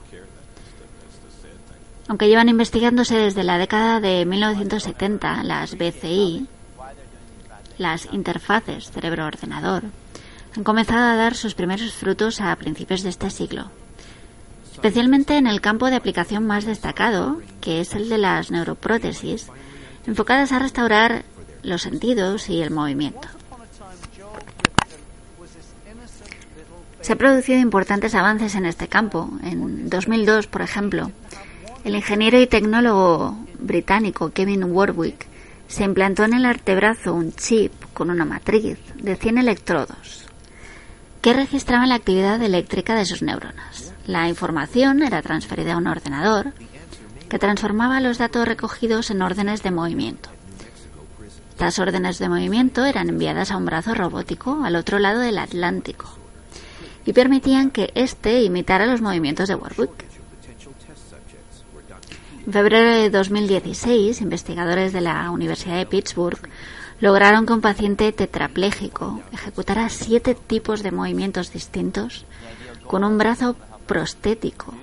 [2.07, 6.47] Aunque llevan investigándose desde la década de 1970, las BCI,
[7.77, 9.83] las interfaces cerebro-ordenador,
[10.55, 13.71] han comenzado a dar sus primeros frutos a principios de este siglo,
[14.73, 19.47] especialmente en el campo de aplicación más destacado, que es el de las neuroprótesis,
[20.05, 21.23] enfocadas a restaurar
[21.63, 23.27] los sentidos y el movimiento.
[27.01, 29.29] Se han producido importantes avances en este campo.
[29.43, 31.11] En 2002, por ejemplo,
[31.83, 35.25] el ingeniero y tecnólogo británico Kevin Warwick
[35.67, 40.25] se implantó en el artebrazo un chip con una matriz de 100 electrodos
[41.21, 43.93] que registraban la actividad eléctrica de sus neuronas.
[44.05, 46.53] La información era transferida a un ordenador
[47.31, 50.29] que transformaba los datos recogidos en órdenes de movimiento.
[51.51, 56.09] Estas órdenes de movimiento eran enviadas a un brazo robótico al otro lado del Atlántico
[57.05, 60.03] y permitían que éste imitara los movimientos de Warwick.
[62.47, 66.49] En febrero de 2016, investigadores de la Universidad de Pittsburgh
[66.99, 72.25] lograron que un paciente tetrapléjico ejecutara siete tipos de movimientos distintos
[72.85, 73.55] con un brazo
[73.87, 74.73] prostético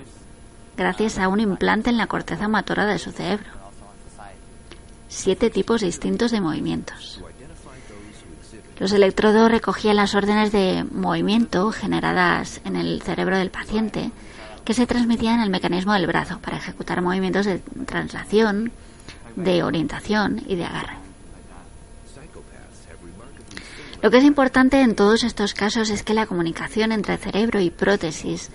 [0.79, 3.51] gracias a un implante en la corteza motora de su cerebro.
[5.09, 7.21] Siete tipos distintos de movimientos.
[8.79, 14.13] Los electrodos recogían las órdenes de movimiento generadas en el cerebro del paciente
[14.65, 18.71] que se transmitían al mecanismo del brazo para ejecutar movimientos de translación,
[19.35, 20.97] de orientación y de agarre.
[24.01, 27.71] Lo que es importante en todos estos casos es que la comunicación entre cerebro y
[27.71, 28.51] prótesis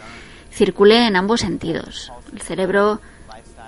[0.53, 2.11] circule en ambos sentidos.
[2.31, 3.01] El cerebro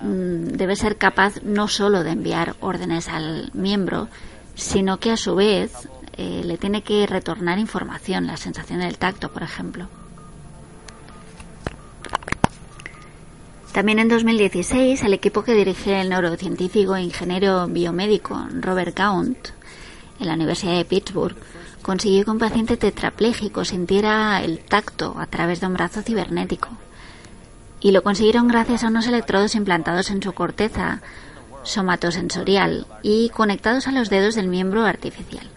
[0.02, 4.08] mm, debe ser capaz no solo de enviar órdenes al miembro,
[4.56, 9.32] sino que a su vez eh, le tiene que retornar información, la sensación del tacto,
[9.32, 9.88] por ejemplo.
[13.74, 19.50] También en 2016, el equipo que dirige el neurocientífico e ingeniero biomédico Robert Gaunt
[20.18, 21.36] en la Universidad de Pittsburgh
[21.86, 26.70] consiguió que un paciente tetrapléjico sintiera el tacto a través de un brazo cibernético.
[27.80, 31.04] Y lo consiguieron gracias a unos electrodos implantados en su corteza
[31.62, 35.48] somatosensorial y conectados a los dedos del miembro artificial.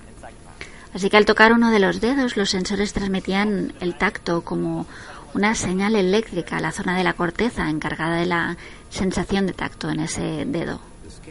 [0.92, 4.84] Así que al tocar uno de los dedos, los sensores transmitían el tacto como
[5.32, 8.58] una señal eléctrica a la zona de la corteza encargada de la
[8.90, 10.78] sensación de tacto en ese dedo,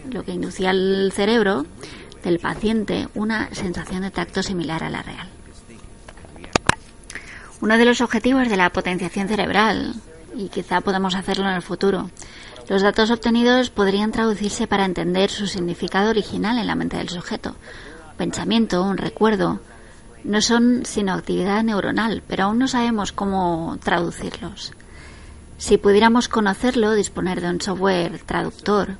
[0.10, 1.68] lo que inducía al cerebro
[2.24, 5.30] del paciente una sensación de tacto similar a la real.
[7.62, 9.96] Uno de los objetivos de la potenciación cerebral,
[10.36, 12.10] y quizá podamos hacerlo en el futuro,
[12.70, 17.56] los datos obtenidos podrían traducirse para entender su significado original en la mente del sujeto.
[18.18, 19.60] pensamiento, un recuerdo,
[20.24, 24.74] no son sino actividad neuronal, pero aún no sabemos cómo traducirlos.
[25.58, 28.98] Si pudiéramos conocerlo, disponer de un software traductor,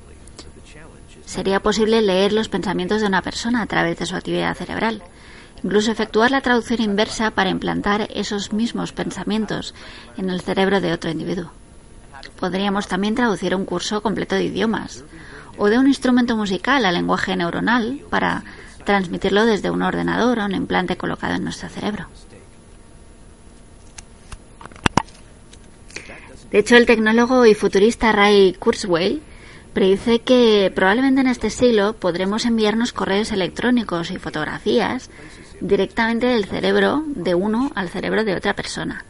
[1.28, 5.02] sería posible leer los pensamientos de una persona a través de su actividad cerebral,
[5.62, 9.74] incluso efectuar la traducción inversa para implantar esos mismos pensamientos
[10.16, 11.52] en el cerebro de otro individuo.
[12.40, 15.04] Podríamos también traducir un curso completo de idiomas
[15.58, 18.42] o de un instrumento musical al lenguaje neuronal para
[18.86, 22.06] transmitirlo desde un ordenador o un implante colocado en nuestro cerebro.
[26.50, 29.20] De hecho, el tecnólogo y futurista Ray Kurzweil
[29.72, 35.10] predice que probablemente en este siglo podremos enviarnos correos electrónicos y fotografías
[35.60, 39.04] directamente del cerebro de uno al cerebro de otra persona.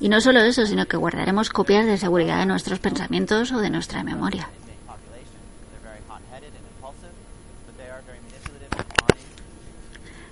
[0.00, 3.70] Y no solo eso, sino que guardaremos copias de seguridad de nuestros pensamientos o de
[3.70, 4.48] nuestra memoria.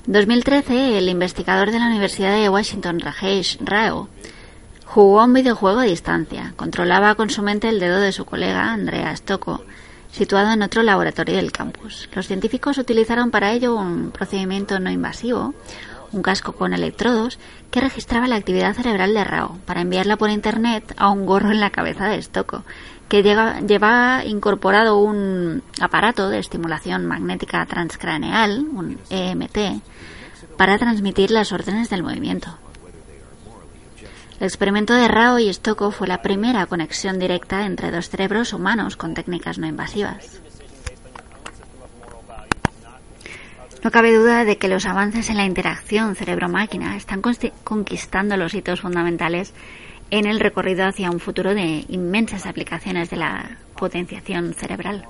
[0.06, 4.10] En 2013, el investigador de la Universidad de Washington, Rajesh Rao,
[4.94, 6.52] Jugó un videojuego a distancia.
[6.54, 9.64] Controlaba con su mente el dedo de su colega, Andrea Stocco,
[10.12, 12.08] situado en otro laboratorio del campus.
[12.14, 15.52] Los científicos utilizaron para ello un procedimiento no invasivo,
[16.12, 17.40] un casco con electrodos
[17.72, 21.58] que registraba la actividad cerebral de Rao para enviarla por internet a un gorro en
[21.58, 22.62] la cabeza de Stocco,
[23.08, 29.82] que lleva incorporado un aparato de estimulación magnética transcraneal, un EMT,
[30.56, 32.58] para transmitir las órdenes del movimiento.
[34.40, 38.96] El experimento de Rao y Stocco fue la primera conexión directa entre dos cerebros humanos
[38.96, 40.40] con técnicas no invasivas.
[43.84, 48.80] No cabe duda de que los avances en la interacción cerebro-máquina están conquistando los hitos
[48.80, 49.52] fundamentales
[50.10, 55.04] en el recorrido hacia un futuro de inmensas aplicaciones de la potenciación cerebral.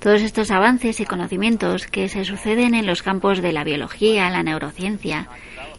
[0.00, 4.42] Todos estos avances y conocimientos que se suceden en los campos de la biología, la
[4.42, 5.28] neurociencia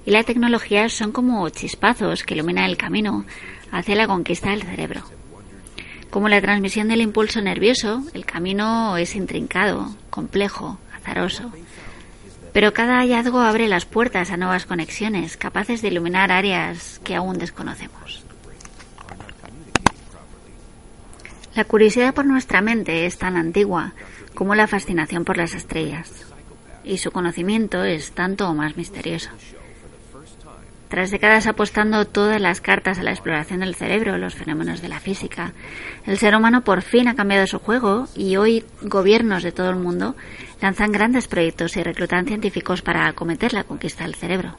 [0.07, 3.25] y la tecnología son como chispazos que iluminan el camino
[3.73, 5.01] hacia la conquista del cerebro.
[6.09, 11.51] Como la transmisión del impulso nervioso, el camino es intrincado, complejo, azaroso.
[12.53, 17.37] Pero cada hallazgo abre las puertas a nuevas conexiones, capaces de iluminar áreas que aún
[17.37, 18.23] desconocemos.
[21.53, 23.91] La curiosidad por nuestra mente es tan antigua
[24.33, 26.09] como la fascinación por las estrellas,
[26.85, 29.31] y su conocimiento es tanto o más misterioso.
[30.89, 35.01] Tras décadas apostando todas las cartas a la exploración del cerebro, los fenómenos de la
[35.01, 35.51] física,
[36.05, 39.75] el ser humano por fin ha cambiado su juego y hoy gobiernos de todo el
[39.75, 40.15] mundo
[40.61, 44.55] lanzan grandes proyectos y reclutan científicos para acometer la conquista del cerebro.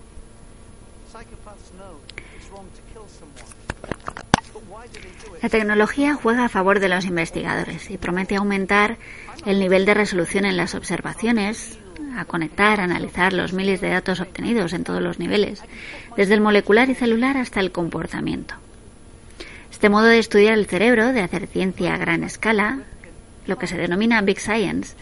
[5.40, 8.98] La tecnología juega a favor de los investigadores y promete aumentar
[9.46, 11.78] el nivel de resolución en las observaciones,
[12.16, 15.62] a conectar, a analizar los miles de datos obtenidos en todos los niveles,
[16.18, 18.56] desde el molecular y celular hasta el comportamiento.
[19.70, 22.80] Este modo de estudiar el cerebro, de hacer ciencia a gran escala,
[23.46, 24.96] lo que se denomina Big Science,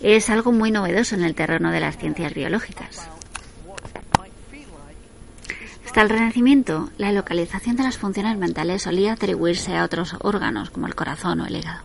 [0.00, 3.06] es algo muy novedoso en el terreno de las ciencias biológicas.
[5.84, 10.86] Hasta el Renacimiento, la localización de las funciones mentales solía atribuirse a otros órganos como
[10.86, 11.82] el corazón o el hígado.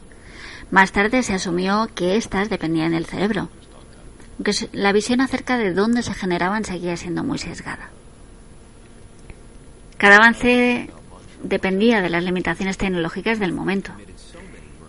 [0.71, 3.49] Más tarde se asumió que éstas dependían del cerebro,
[4.37, 7.89] aunque la visión acerca de dónde se generaban seguía siendo muy sesgada.
[9.97, 10.89] Cada avance
[11.43, 13.91] dependía de las limitaciones tecnológicas del momento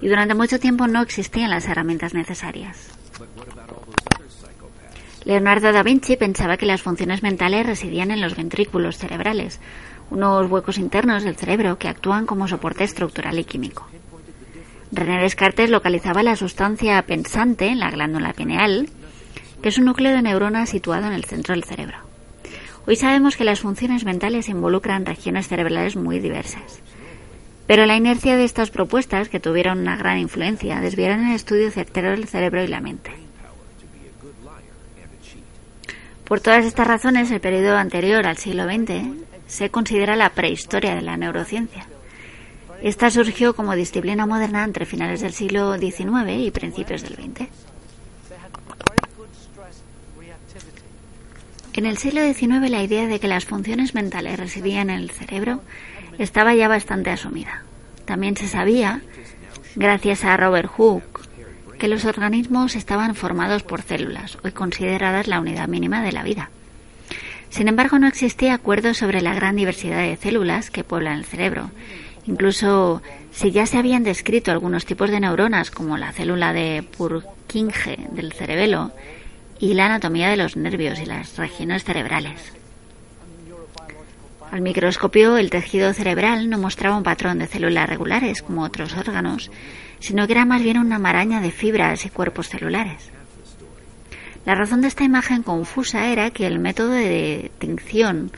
[0.00, 2.90] y durante mucho tiempo no existían las herramientas necesarias.
[5.24, 9.60] Leonardo da Vinci pensaba que las funciones mentales residían en los ventrículos cerebrales,
[10.10, 13.86] unos huecos internos del cerebro que actúan como soporte estructural y químico.
[14.90, 18.88] René Descartes localizaba la sustancia pensante en la glándula pineal
[19.62, 22.07] que es un núcleo de neuronas situado en el centro del cerebro.
[22.88, 26.80] Hoy sabemos que las funciones mentales involucran regiones cerebrales muy diversas.
[27.66, 32.12] Pero la inercia de estas propuestas, que tuvieron una gran influencia, desviaron el estudio certero
[32.12, 33.10] del cerebro y la mente.
[36.24, 39.02] Por todas estas razones, el periodo anterior al siglo XX
[39.46, 41.86] se considera la prehistoria de la neurociencia.
[42.82, 47.67] Esta surgió como disciplina moderna entre finales del siglo XIX y principios del XX.
[51.78, 55.62] En el siglo XIX la idea de que las funciones mentales residían en el cerebro
[56.18, 57.62] estaba ya bastante asumida.
[58.04, 59.00] También se sabía,
[59.76, 61.20] gracias a Robert Hooke,
[61.78, 66.50] que los organismos estaban formados por células, hoy consideradas la unidad mínima de la vida.
[67.48, 71.70] Sin embargo, no existía acuerdo sobre la gran diversidad de células que pueblan el cerebro.
[72.26, 78.08] Incluso si ya se habían descrito algunos tipos de neuronas, como la célula de Purkinje
[78.10, 78.90] del cerebelo,
[79.60, 82.52] y la anatomía de los nervios y las regiones cerebrales.
[84.50, 89.50] Al microscopio, el tejido cerebral no mostraba un patrón de células regulares como otros órganos,
[89.98, 93.10] sino que era más bien una maraña de fibras y cuerpos celulares.
[94.46, 98.30] La razón de esta imagen confusa era que el método de tinción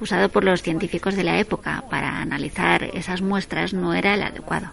[0.00, 4.70] usado por los científicos de la época para analizar esas muestras no era el adecuado.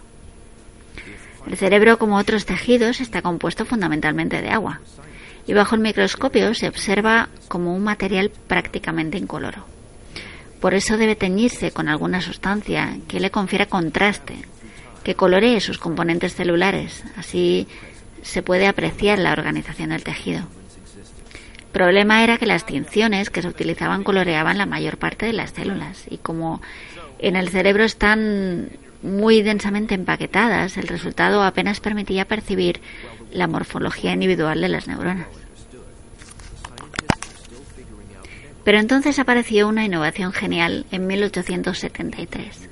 [1.46, 4.80] El cerebro, como otros tejidos, está compuesto fundamentalmente de agua
[5.46, 9.64] y bajo el microscopio se observa como un material prácticamente incoloro.
[10.60, 14.36] Por eso debe teñirse con alguna sustancia que le confiera contraste,
[15.04, 17.68] que coloree sus componentes celulares, así
[18.22, 20.48] se puede apreciar la organización del tejido.
[21.58, 25.50] El problema era que las tinciones que se utilizaban coloreaban la mayor parte de las
[25.50, 26.62] células y como
[27.18, 28.70] en el cerebro están
[29.02, 32.80] muy densamente empaquetadas, el resultado apenas permitía percibir
[33.32, 35.26] la morfología individual de las neuronas.
[38.64, 42.68] Pero entonces apareció una innovación genial en 1873.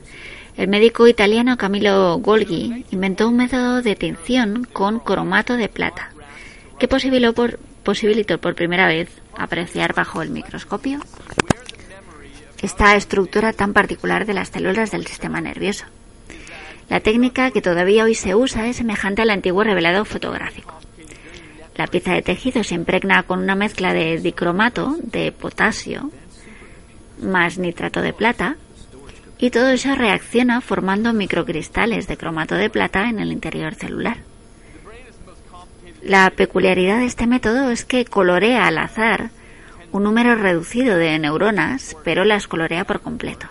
[0.56, 6.10] El médico italiano Camillo Golgi inventó un método de tinción con cromato de plata,
[6.78, 11.00] que posibilitó por, posibilitó por primera vez apreciar bajo el microscopio
[12.64, 15.84] esta estructura tan particular de las células del sistema nervioso.
[16.88, 20.74] La técnica que todavía hoy se usa es semejante al antiguo revelado fotográfico.
[21.76, 26.10] La pieza de tejido se impregna con una mezcla de dicromato de potasio
[27.20, 28.56] más nitrato de plata
[29.38, 34.18] y todo eso reacciona formando microcristales de cromato de plata en el interior celular.
[36.02, 39.30] La peculiaridad de este método es que colorea al azar
[39.90, 43.46] un número reducido de neuronas, pero las colorea por completo.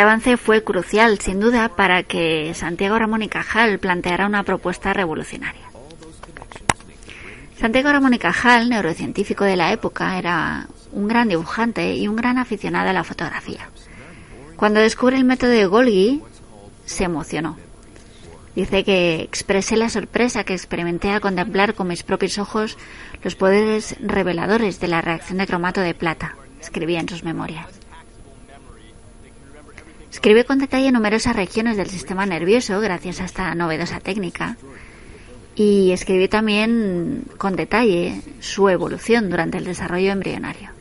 [0.00, 4.94] Este avance fue crucial, sin duda, para que Santiago Ramón y Cajal planteara una propuesta
[4.94, 5.60] revolucionaria.
[7.58, 12.38] Santiago Ramón y Cajal, neurocientífico de la época, era un gran dibujante y un gran
[12.38, 13.68] aficionado a la fotografía.
[14.56, 16.22] Cuando descubre el método de Golgi,
[16.86, 17.58] se emocionó.
[18.56, 22.78] Dice que expresé la sorpresa que experimenté al contemplar con mis propios ojos
[23.22, 27.79] los poderes reveladores de la reacción de cromato de plata, escribía en sus memorias.
[30.20, 34.58] Escribe con detalle numerosas regiones del sistema nervioso gracias a esta novedosa técnica
[35.54, 40.72] y escribió también con detalle su evolución durante el desarrollo embrionario.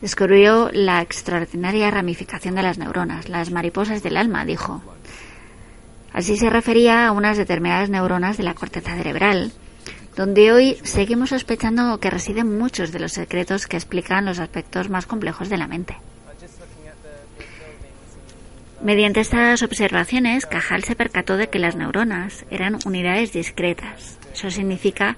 [0.00, 4.82] Descubrió la extraordinaria ramificación de las neuronas, las mariposas del alma, dijo.
[6.12, 9.52] Así se refería a unas determinadas neuronas de la corteza cerebral,
[10.16, 15.06] donde hoy seguimos sospechando que residen muchos de los secretos que explican los aspectos más
[15.06, 15.96] complejos de la mente.
[18.84, 24.18] Mediante estas observaciones, Cajal se percató de que las neuronas eran unidades discretas.
[24.34, 25.16] Eso significa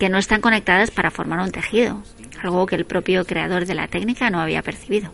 [0.00, 2.02] que no están conectadas para formar un tejido,
[2.42, 5.12] algo que el propio creador de la técnica no había percibido.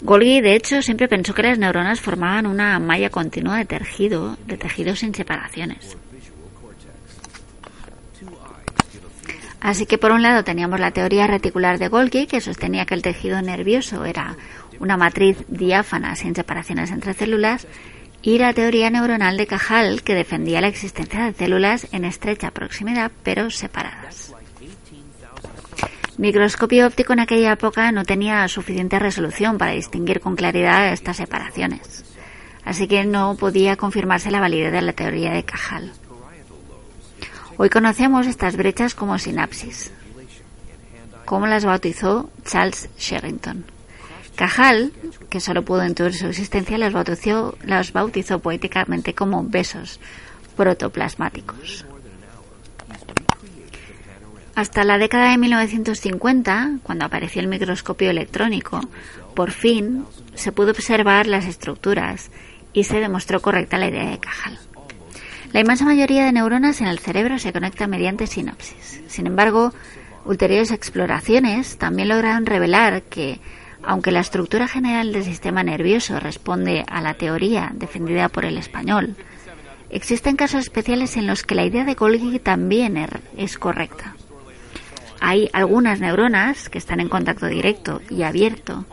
[0.00, 4.56] Golgi, de hecho, siempre pensó que las neuronas formaban una malla continua de tejido, de
[4.56, 5.98] tejidos sin separaciones.
[9.60, 13.02] Así que por un lado teníamos la teoría reticular de Golgi, que sostenía que el
[13.02, 14.38] tejido nervioso era
[14.80, 17.66] una matriz diáfana sin separaciones entre células,
[18.22, 23.12] y la teoría neuronal de Cajal, que defendía la existencia de células en estrecha proximidad
[23.22, 24.34] pero separadas.
[26.18, 32.04] Microscopio óptico en aquella época no tenía suficiente resolución para distinguir con claridad estas separaciones,
[32.62, 35.92] así que no podía confirmarse la validez de la teoría de Cajal.
[37.56, 39.92] Hoy conocemos estas brechas como sinapsis,
[41.24, 43.64] como las bautizó Charles Sherrington.
[44.40, 44.94] Cajal,
[45.28, 50.00] que solo pudo intuir su existencia, las bautizó, poéticamente como besos
[50.56, 51.84] protoplasmáticos.
[54.54, 58.80] Hasta la década de 1950, cuando apareció el microscopio electrónico,
[59.34, 62.30] por fin se pudo observar las estructuras
[62.72, 64.58] y se demostró correcta la idea de Cajal.
[65.52, 69.02] La inmensa mayoría de neuronas en el cerebro se conecta mediante sinapsis.
[69.06, 69.74] Sin embargo,
[70.24, 73.38] ulteriores exploraciones también lograron revelar que
[73.82, 79.16] aunque la estructura general del sistema nervioso responde a la teoría defendida por el español,
[79.90, 84.14] existen casos especiales en los que la idea de Golgi también er, es correcta.
[85.20, 88.86] Hay algunas neuronas que están en contacto directo y abierto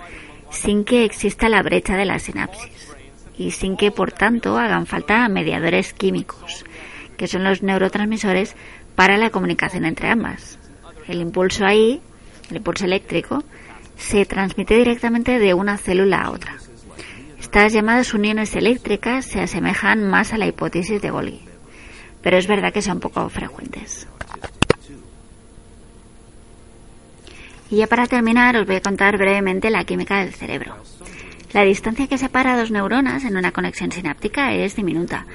[0.50, 2.96] sin que exista la brecha de la sinapsis
[3.38, 6.66] y sin que, por tanto, hagan falta mediadores químicos,
[7.18, 8.56] que son los neurotransmisores
[8.96, 10.58] para la comunicación entre ambas.
[11.08, 12.02] El impulso ahí,
[12.50, 13.44] el impulso eléctrico,
[13.98, 16.56] se transmite directamente de una célula a otra.
[17.40, 21.42] Estas llamadas uniones eléctricas se asemejan más a la hipótesis de Golgi,
[22.22, 24.08] pero es verdad que son poco frecuentes.
[27.70, 30.78] Y ya para terminar os voy a contar brevemente la química del cerebro.
[31.54, 35.26] La distancia que separa dos neuronas en una conexión sináptica es diminuta,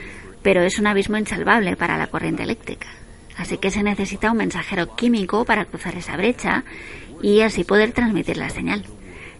[0.43, 2.89] pero es un abismo insalvable para la corriente eléctrica.
[3.37, 6.65] Así que se necesita un mensajero químico para cruzar esa brecha
[7.23, 8.85] y así poder transmitir la señal.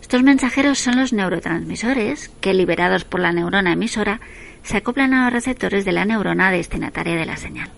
[0.01, 4.21] Estos mensajeros son los neurotransmisores que, liberados por la neurona emisora,
[4.63, 7.71] se acoplan a los receptores de la neurona destinataria de la señal.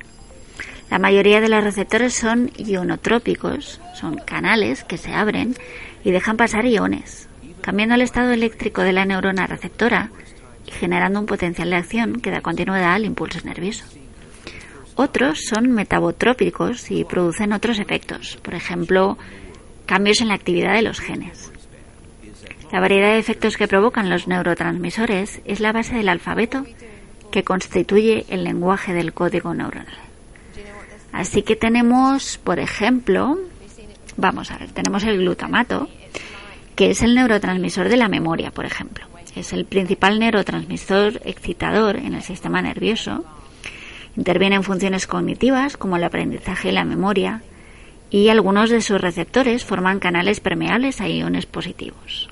[0.91, 5.55] La mayoría de los receptores son ionotrópicos, son canales que se abren
[6.05, 7.29] y dejan pasar iones,
[7.63, 10.11] cambiando el estado eléctrico de la neurona receptora
[10.67, 13.85] y generando un potencial de acción que da continuidad al impulso nervioso.
[14.95, 19.19] Otros son metabotrópicos y producen otros efectos, por ejemplo,
[19.87, 21.53] cambios en la actividad de los genes.
[22.73, 26.65] La variedad de efectos que provocan los neurotransmisores es la base del alfabeto
[27.31, 29.99] que constituye el lenguaje del código neuronal.
[31.13, 33.39] Así que tenemos, por ejemplo,
[34.17, 35.89] vamos a ver, tenemos el glutamato,
[36.75, 39.07] que es el neurotransmisor de la memoria, por ejemplo.
[39.37, 43.25] Es el principal neurotransmisor excitador en el sistema nervioso.
[44.17, 47.43] Interviene en funciones cognitivas como el aprendizaje y la memoria,
[48.15, 52.29] y algunos de sus receptores forman canales permeables a iones positivos.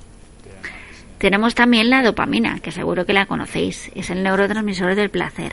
[1.17, 5.51] Tenemos también la dopamina, que seguro que la conocéis, es el neurotransmisor del placer.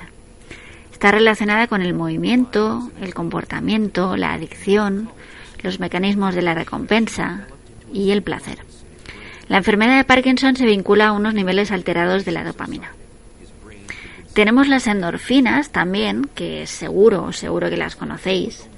[0.93, 5.11] Está relacionada con el movimiento, el comportamiento, la adicción,
[5.65, 7.49] los mecanismos de la recompensa
[7.93, 8.59] y el placer.
[9.49, 12.93] La enfermedad de Parkinson se vincula a unos niveles alterados de la dopamina.
[14.33, 18.70] Tenemos las endorfinas también, que seguro, seguro que las conocéis.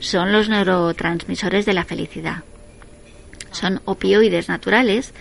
[0.00, 2.44] Son los neurotransmisores de la felicidad.
[3.50, 5.12] Son opioides naturales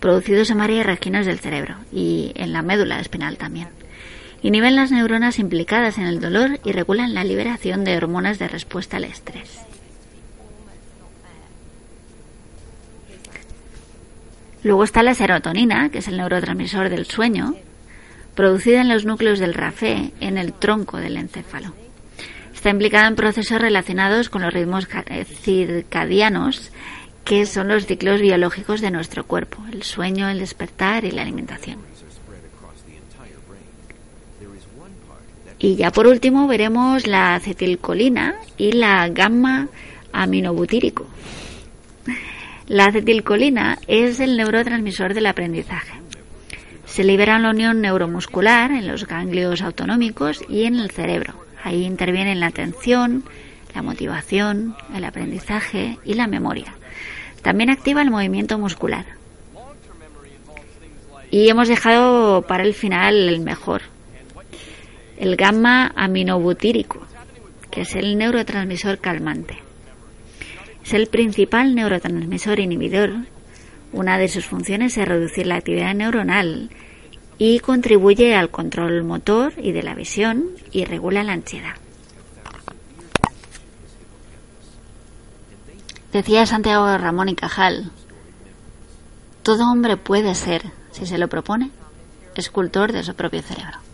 [0.00, 3.68] producidos en varias regiones del cerebro y en la médula espinal también
[4.46, 8.96] inhiben las neuronas implicadas en el dolor y regulan la liberación de hormonas de respuesta
[8.96, 9.60] al estrés.
[14.62, 17.54] Luego está la serotonina, que es el neurotransmisor del sueño,
[18.34, 21.85] producida en los núcleos del RAFE en el tronco del encéfalo.
[22.66, 26.72] Está implicada en procesos relacionados con los ritmos eh, circadianos,
[27.24, 31.78] que son los ciclos biológicos de nuestro cuerpo, el sueño, el despertar y la alimentación.
[35.60, 39.68] Y ya por último veremos la acetilcolina y la gamma
[40.12, 41.06] aminobutírico.
[42.66, 46.00] La acetilcolina es el neurotransmisor del aprendizaje.
[46.84, 51.45] Se libera en la unión neuromuscular, en los ganglios autonómicos y en el cerebro.
[51.62, 53.24] Ahí intervienen la atención,
[53.74, 56.74] la motivación, el aprendizaje y la memoria.
[57.42, 59.04] También activa el movimiento muscular.
[61.30, 63.82] Y hemos dejado para el final el mejor,
[65.18, 67.06] el gamma aminobutírico,
[67.70, 69.58] que es el neurotransmisor calmante.
[70.84, 73.12] Es el principal neurotransmisor inhibidor.
[73.92, 76.70] Una de sus funciones es reducir la actividad neuronal
[77.38, 81.74] y contribuye al control motor y de la visión y regula la ansiedad.
[86.12, 87.90] Decía Santiago Ramón y Cajal,
[89.42, 91.70] todo hombre puede ser, si se lo propone,
[92.34, 93.85] escultor de su propio cerebro.